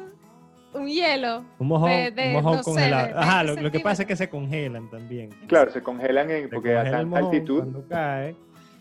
[0.75, 1.45] Un hielo.
[1.59, 3.07] Un mojón, de- de, un mojón no sé, congelado.
[3.07, 5.29] de Ajá, 20 lo, lo que pasa es que se congelan también.
[5.47, 7.59] Claro, se congelan en, Se porque a congela el tanta altitud.
[7.59, 8.35] Cuando cae.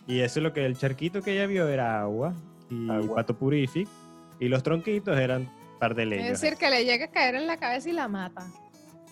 [0.06, 2.34] Y eso es lo que el charquito que ella vio era agua
[2.70, 3.16] y Agua.
[3.16, 3.88] pato purific.
[4.40, 6.40] Y los tronquitos eran par de Es leños.
[6.40, 8.44] decir, que le llega a caer en la cabeza y la mata.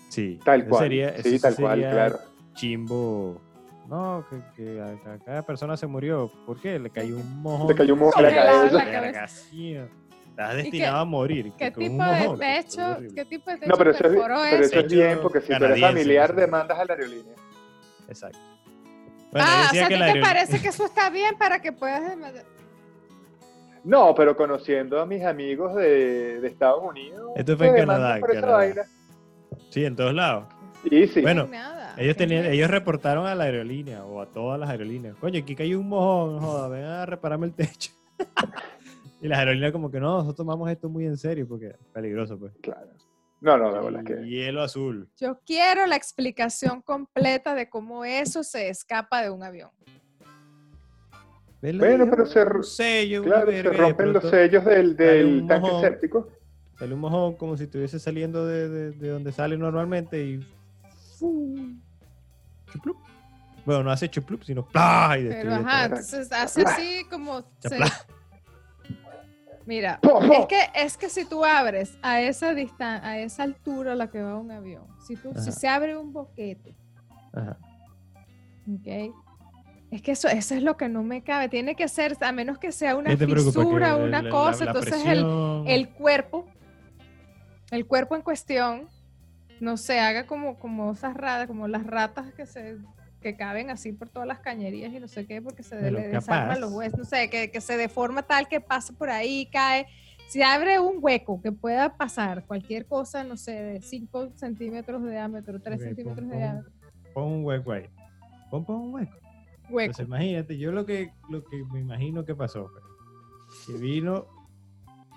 [0.08, 0.82] sí, Tal cual.
[0.82, 2.18] sería- sí, tal cual, claro.
[2.54, 3.40] Chimbo.
[3.88, 6.30] No, que, que a- a cada persona se murió.
[6.46, 6.78] ¿Por qué?
[6.78, 7.68] Le cayó un mojón.
[7.68, 9.26] Le cayó un mojón en la Congelado en la cabeza.
[10.50, 11.52] Sí, Estás qué- destinado a morir.
[11.58, 14.92] ¿Qué tipo de techo, qué tipo de techo No, pero eso, es, pero eso es
[14.92, 17.34] bien, porque si tú eres familiar, demandas a la aerolínea.
[18.08, 18.38] Exacto.
[19.30, 21.10] Bueno, ah, o decía sea, ¿a que ti la te aerolínea- parece que eso está
[21.10, 22.44] bien para que puedas demandar?
[23.84, 27.32] No, pero conociendo a mis amigos de, de Estados Unidos.
[27.34, 28.58] Esto fue en Canadá, por esa Canadá.
[28.58, 28.82] vaina.
[29.70, 30.44] Sí, en todos lados.
[30.84, 31.20] Y sí.
[31.20, 31.94] Bueno, Nada.
[31.96, 35.16] Ellos ¿Qué tenían, ellos reportaron a la aerolínea o a todas las aerolíneas.
[35.16, 37.90] Coño, aquí cayó un mojón, joda, ven a repararme el techo.
[39.22, 42.38] y las aerolíneas como que no, nosotros tomamos esto muy en serio porque es peligroso,
[42.38, 42.52] pues.
[42.60, 42.88] Claro.
[43.40, 44.28] No, no, la verdad es que.
[44.28, 45.08] Hielo azul.
[45.18, 49.70] Yo quiero la explicación completa de cómo eso se escapa de un avión.
[51.60, 54.96] Bueno, pero se- un sello, Claro, verga, rompen los sellos del,
[55.46, 55.80] tanque mojón.
[55.80, 56.28] séptico.
[56.78, 60.40] Sale un mojón como si estuviese saliendo de, de- de donde sale normalmente y...
[62.72, 62.96] Chuplup.
[63.64, 65.16] Bueno, no hace chuplup, sino ¡plá!
[65.20, 67.42] y Pero ajá, entonces hace así como...
[67.60, 67.78] se-.
[69.66, 70.32] Mira, ¡Po, po!
[70.32, 74.10] es que, es que si tú abres a esa distancia, a esa altura a la
[74.10, 76.74] que va un avión, si, tú, si se abre un boquete,
[77.32, 77.56] Ajá.
[78.72, 79.14] ¿ok?
[79.90, 81.48] Es que eso, eso es lo que no me cabe.
[81.50, 85.64] Tiene que ser, a menos que sea una fisura, una cosa, la entonces el, presión-
[85.68, 86.46] el cuerpo,
[87.70, 88.88] el cuerpo en cuestión,
[89.60, 92.78] no se haga como, como esas ratas, como las ratas que se
[93.22, 96.60] que caben así por todas las cañerías y no sé qué, porque se le desarman
[96.60, 99.86] los huesos, no sé, que, que se deforma tal que pasa por ahí, cae.
[100.28, 105.12] Si abre un hueco que pueda pasar cualquier cosa, no sé, de 5 centímetros de
[105.12, 106.72] diámetro, 3 Ok, centímetros pon- de diámetro,
[107.14, 107.86] Pon un hueco ahí.
[108.50, 109.12] Pon, pon un hueco.
[109.68, 109.80] hueco.
[109.90, 112.80] Entonces imagínate, yo lo que, lo que me imagino que pasó fue
[113.66, 114.26] que vino,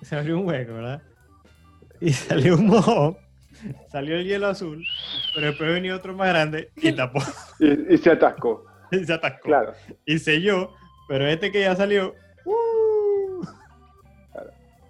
[0.01, 1.01] se abrió un hueco, ¿verdad?
[2.01, 3.17] Y salió un mojón,
[3.89, 4.85] salió el hielo azul,
[5.33, 7.19] pero después venía otro más grande y tapó,
[7.59, 8.65] Y, y se atascó.
[8.91, 9.41] y se atascó.
[9.43, 9.73] Claro.
[10.05, 10.71] Y selló,
[11.07, 12.13] pero este que ya salió,
[12.45, 13.43] ¡uh!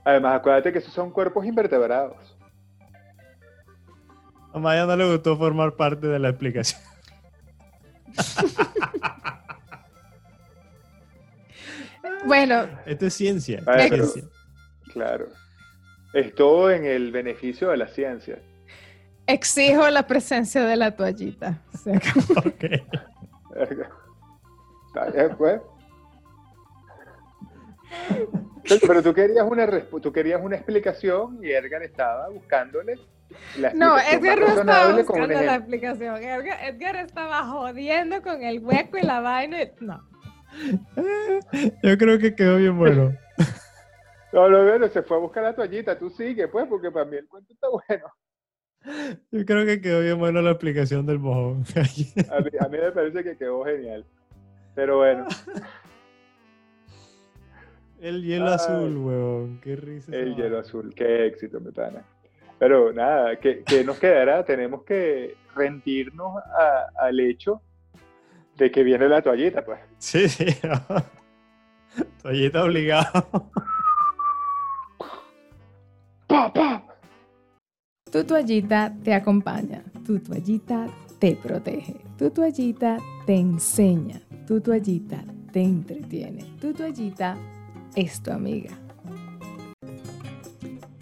[0.03, 2.15] Además, acuérdate que esos son cuerpos invertebrados.
[4.53, 6.81] a Maya no le gustó formar parte de la explicación.
[12.25, 13.59] Bueno, Esto es ciencia.
[13.59, 14.23] Es pero- ciencia.
[14.93, 15.27] Claro.
[16.13, 18.39] Es todo en el beneficio de la ciencia.
[19.27, 21.61] Exijo la presencia de la toallita.
[22.37, 22.63] Ok.
[24.87, 25.61] Está bien, pues.
[28.87, 32.95] Pero tú querías una respu- tú querías una explicación y Edgar estaba buscándole
[33.57, 36.15] la No, explicación Edgar no estaba buscando la explicación.
[36.17, 39.61] Edgar, Edgar estaba jodiendo con el hueco y la vaina.
[39.61, 40.01] y- No.
[41.83, 43.13] Yo creo que quedó bien bueno.
[44.33, 45.97] No, no, bueno, se fue a buscar la toallita.
[45.97, 48.05] Tú sigue, pues, porque para mí el cuento está bueno.
[49.31, 51.63] Yo creo que quedó bien bueno la explicación del mojón.
[51.75, 54.05] A mí, a mí me parece que quedó genial.
[54.75, 55.25] Pero bueno.
[57.99, 59.59] El hielo azul, weón.
[59.61, 60.15] Qué risa.
[60.15, 62.03] El hielo azul, qué éxito, mi pana.
[62.59, 64.43] Pero nada, ¿qué, qué nos quedará?
[64.45, 67.61] Tenemos que rendirnos a- al hecho
[68.57, 69.79] de que viene la toallita, pues.
[69.97, 70.45] Sí, sí.
[72.21, 73.49] Toallita obligado.
[76.27, 76.84] ¡Pa, pa!
[78.15, 80.87] Tu toallita te acompaña, tu toallita
[81.19, 82.95] te protege, tu toallita
[83.25, 87.35] te enseña, tu toallita te entretiene, tu toallita
[87.93, 88.71] es tu amiga.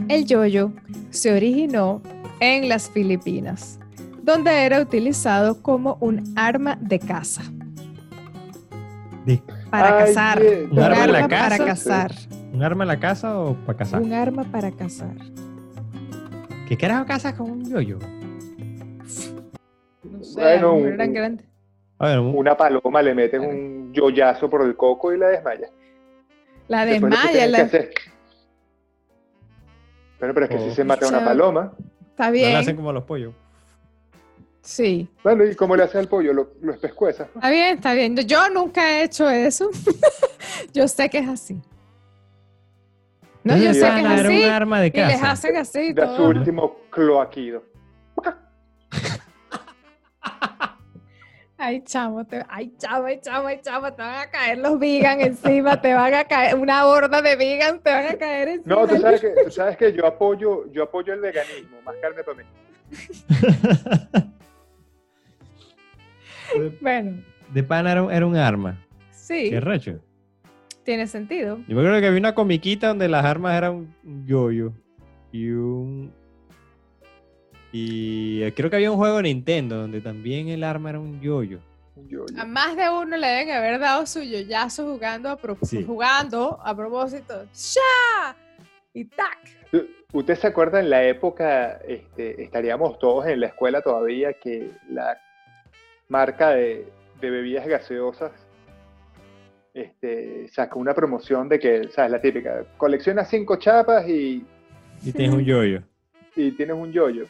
[0.08, 0.72] El yoyo
[1.12, 2.02] se originó
[2.40, 3.80] en las Filipinas,
[4.24, 7.44] donde era utilizado como un arma de caza.
[9.70, 10.42] Para Ay, cazar.
[10.42, 11.66] Un ¿Un arma la arma para casa?
[11.66, 12.12] cazar.
[12.52, 14.02] ¿Un arma en la casa o para cazar?
[14.02, 15.16] Un arma para cazar.
[16.68, 18.00] ¿Qué carajo cazas con un yoyo?
[20.04, 21.46] No sé, Bueno, un- eran grandes.
[22.00, 25.68] A ver, un- Una paloma le metes un yoyazo por el coco y la desmaya.
[26.68, 27.70] La desmaya, la...
[30.20, 30.74] Bueno, pero es que si Oh.
[30.76, 31.74] se mata una Sea- paloma.
[32.12, 32.56] Está no le bien.
[32.56, 33.34] hacen como a los pollos.
[34.62, 36.32] Sí, Bueno, ¿y cómo le haces al pollo?
[36.32, 37.28] Lo, lo espescuezas.
[37.36, 37.42] ¿no?
[37.42, 38.16] está bien, está bien.
[38.16, 39.70] Yo- Yo nunca he hecho eso.
[40.74, 41.62] yo sé que es así.
[43.44, 44.44] No, yo sé que es así.
[44.46, 46.28] un arma de Y les hacen así Da su todo.
[46.30, 47.64] último cloaquido.
[51.58, 52.44] Ay, chamo, te...
[52.50, 56.14] ay, chamo, ay, chamo, ay, chamo, te van a caer los vegan encima, te van
[56.14, 58.76] a caer, una horda de vegan te van a caer encima.
[58.76, 62.24] No, tú sabes que, tú sabes que yo apoyo, yo apoyo el veganismo, más carne
[62.24, 62.44] para mí.
[66.82, 68.78] Bueno, de pana era un, era un arma.
[69.10, 70.00] sí, Qué recho.
[70.84, 71.58] Tiene sentido.
[71.68, 74.74] Yo me acuerdo que había una comiquita donde las armas eran un yoyo
[75.32, 76.14] y un...
[77.72, 81.60] Y creo que había un juego de Nintendo donde también el arma era un yoyo.
[82.08, 85.58] Yo- yo- A más de uno le deben haber dado su yoyazo jugando a, pro-
[85.64, 85.84] Sí.
[85.84, 87.46] jugando a propósito.
[87.54, 88.36] ¡Sha!
[88.94, 89.40] Y tac.
[90.12, 95.18] ¿Usted se acuerda en la época, este, estaríamos todos en la escuela todavía, que la
[96.10, 96.86] marca de,
[97.20, 98.32] de bebidas gaseosas
[99.74, 102.12] este, sacó una promoción de que, ¿sabes?
[102.12, 104.46] La típica, colecciona cinco chapas y,
[105.04, 105.82] Y tienes un yoyo.
[106.36, 107.26] y tienes un yoyo.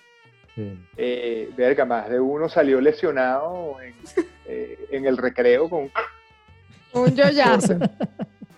[0.55, 0.77] Sí.
[0.97, 3.95] Eh, verga, más de uno salió lesionado en,
[4.45, 5.89] eh, en el recreo con
[6.93, 7.77] Un yoyazo.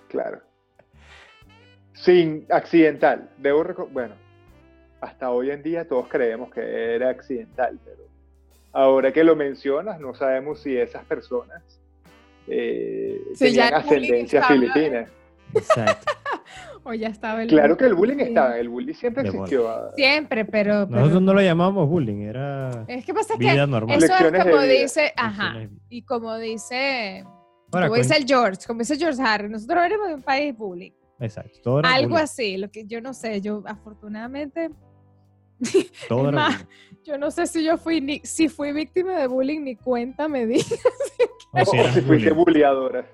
[0.10, 0.40] Claro.
[1.92, 3.30] Sin accidental.
[3.38, 4.16] Debo bueno,
[5.02, 8.04] hasta hoy en día todos creemos que era accidental, pero
[8.72, 11.62] ahora que lo mencionas, no sabemos si esas personas
[12.48, 15.06] eh, Sí, tenían ascendencia estaba, filipina.
[15.54, 16.12] Exacto.
[16.84, 18.24] o ya estaba el Claro que el bullying Sí.
[18.24, 19.70] está, el bullying siempre De existió.
[19.70, 20.86] ah, Siempre, pero.
[20.88, 23.98] pero- Nosotros no lo llamamos bullying, era Es que pasa que vida normal.
[23.98, 24.66] eso es Lecciones como vida.
[24.82, 27.24] dice, ajá, Lecciones y como dice,
[27.72, 30.92] Ahora, como dice el George, como dice George Harry, nosotros venimos de un país bullying.
[31.20, 31.60] Exacto.
[31.64, 34.70] Todo era Algo bullying, así, lo que yo no sé, yo afortunadamente,
[36.10, 36.66] Todo más,
[37.06, 40.46] yo no sé si yo fui, ni, si fui víctima de bullying, ni cuenta me
[40.46, 40.62] di.
[41.62, 43.06] O si o eras si fuiste bulleadora.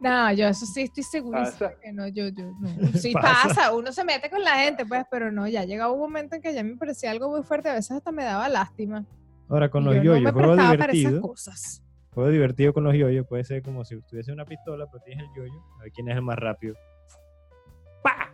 [0.00, 2.68] No, yo eso sí estoy segurísima que no, yo, yo, no.
[2.94, 3.48] Sí Pasa.
[3.48, 3.74] pasa.
[3.74, 6.54] uno se mete con la gente, pues, pero no, ya llegaba un momento en que
[6.54, 9.04] ya me parecía algo muy fuerte, a veces hasta me daba lástima.
[9.48, 11.20] Ahora con y los yo yoyos, no me juego para esas divertido.
[11.22, 11.82] cosas.
[12.14, 15.34] Juego divertido con los yoyos puede ser como si tuviese una pistola, pero tienes el
[15.36, 15.60] yoyo.
[15.78, 16.74] A ver quién es el más rápido.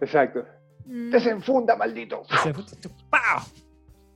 [0.00, 0.44] Exacto.
[0.86, 1.10] Mm.
[1.10, 2.22] Desenfunda, maldito.
[3.10, 3.42] ¡Pau!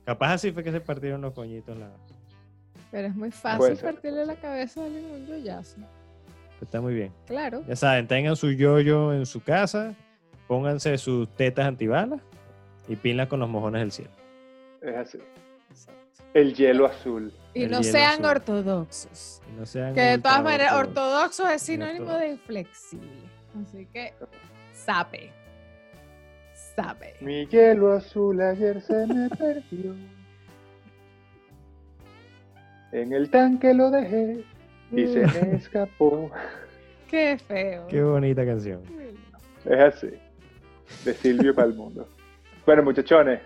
[0.05, 1.77] Capaz así fue que se partieron los coñitos.
[1.77, 1.91] La...
[2.91, 3.93] Pero es muy fácil ser.
[3.93, 5.77] partirle la cabeza a alguien con un yoyazo.
[6.61, 7.13] Está muy bien.
[7.27, 7.63] Claro.
[7.67, 9.93] Ya saben, tengan su yoyo en su casa,
[10.47, 12.19] pónganse sus tetas antibalas
[12.87, 14.11] y pinlas con los mojones del cielo.
[14.81, 15.17] Es así.
[16.33, 17.33] El hielo azul.
[17.53, 18.25] Y El no sean azul.
[18.25, 19.41] ortodoxos.
[19.49, 21.39] Y no sean Que de todas maneras, ortodoxos.
[21.39, 23.07] ortodoxo es sinónimo de inflexible.
[23.61, 24.13] Así que,
[24.73, 25.31] sabe.
[26.75, 27.15] Sabe.
[27.21, 29.95] Mi hielo azul ayer se me perdió.
[32.91, 34.43] En el tanque lo dejé
[34.91, 36.31] y se me escapó.
[37.09, 37.87] Qué feo.
[37.87, 38.81] Qué bonita canción.
[39.65, 40.09] Es así.
[41.05, 42.07] De Silvio para el mundo.
[42.65, 43.39] Bueno, muchachones,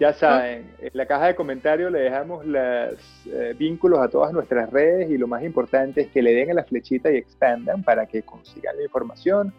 [0.00, 4.70] ya saben, en la caja de comentarios le dejamos los eh, vínculos a todas nuestras
[4.70, 8.06] redes y lo más importante es que le den a la flechita y expandan para
[8.06, 9.52] que consigan la información,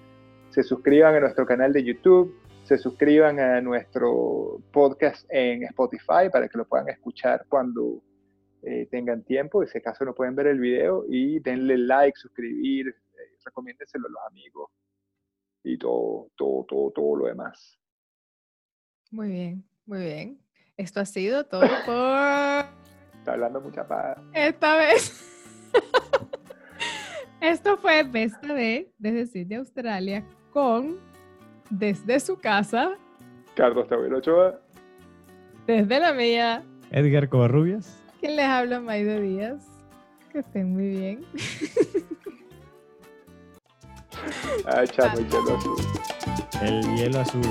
[0.50, 6.48] se suscriban a nuestro canal de YouTube, se suscriban a nuestro podcast en Spotify para
[6.48, 8.02] que lo puedan escuchar cuando
[8.64, 12.88] eh, tengan tiempo, y si acaso no pueden ver el video, y denle like, suscribir,
[12.90, 14.72] eh, recomiéndenselo a los amigos
[15.64, 17.80] y todo, todo, todo, todo lo demás.
[19.12, 20.42] Muy bien, muy bien.
[20.78, 22.80] Esto ha sido todo por
[23.18, 24.22] Está hablando mucha paja.
[24.34, 25.26] esta vez.
[27.42, 30.98] Esto fue Besta de desde Sydney, Australia, con
[31.70, 32.98] desde su casa,
[33.56, 34.60] Carlos Tavero Ochoa.
[35.68, 37.99] desde la mía, Edgar Covarrubias.
[38.20, 39.62] Quien les habla Maide Díaz.
[40.32, 41.26] Que estén muy bien.
[44.66, 45.78] Ah, chamo, el hielo azul.
[46.62, 47.42] El hielo azul.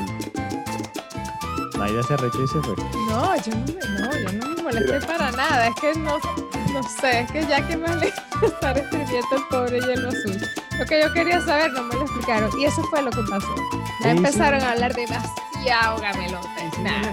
[1.78, 2.74] Naida se arrechó y se fue.
[3.08, 5.68] No, yo no me, no, yo no me molesté para nada.
[5.68, 6.18] Es que no,
[6.72, 8.12] no sé, es que ya que me de
[8.42, 10.38] estar escribiendo el pobre hielo azul.
[10.78, 12.50] Lo que yo quería saber no me lo explicaron.
[12.60, 13.54] Y eso fue lo que pasó.
[14.04, 14.66] Ya empezaron sí.
[14.66, 16.48] a hablar demasiado gamelote.
[16.82, 17.12] Nah.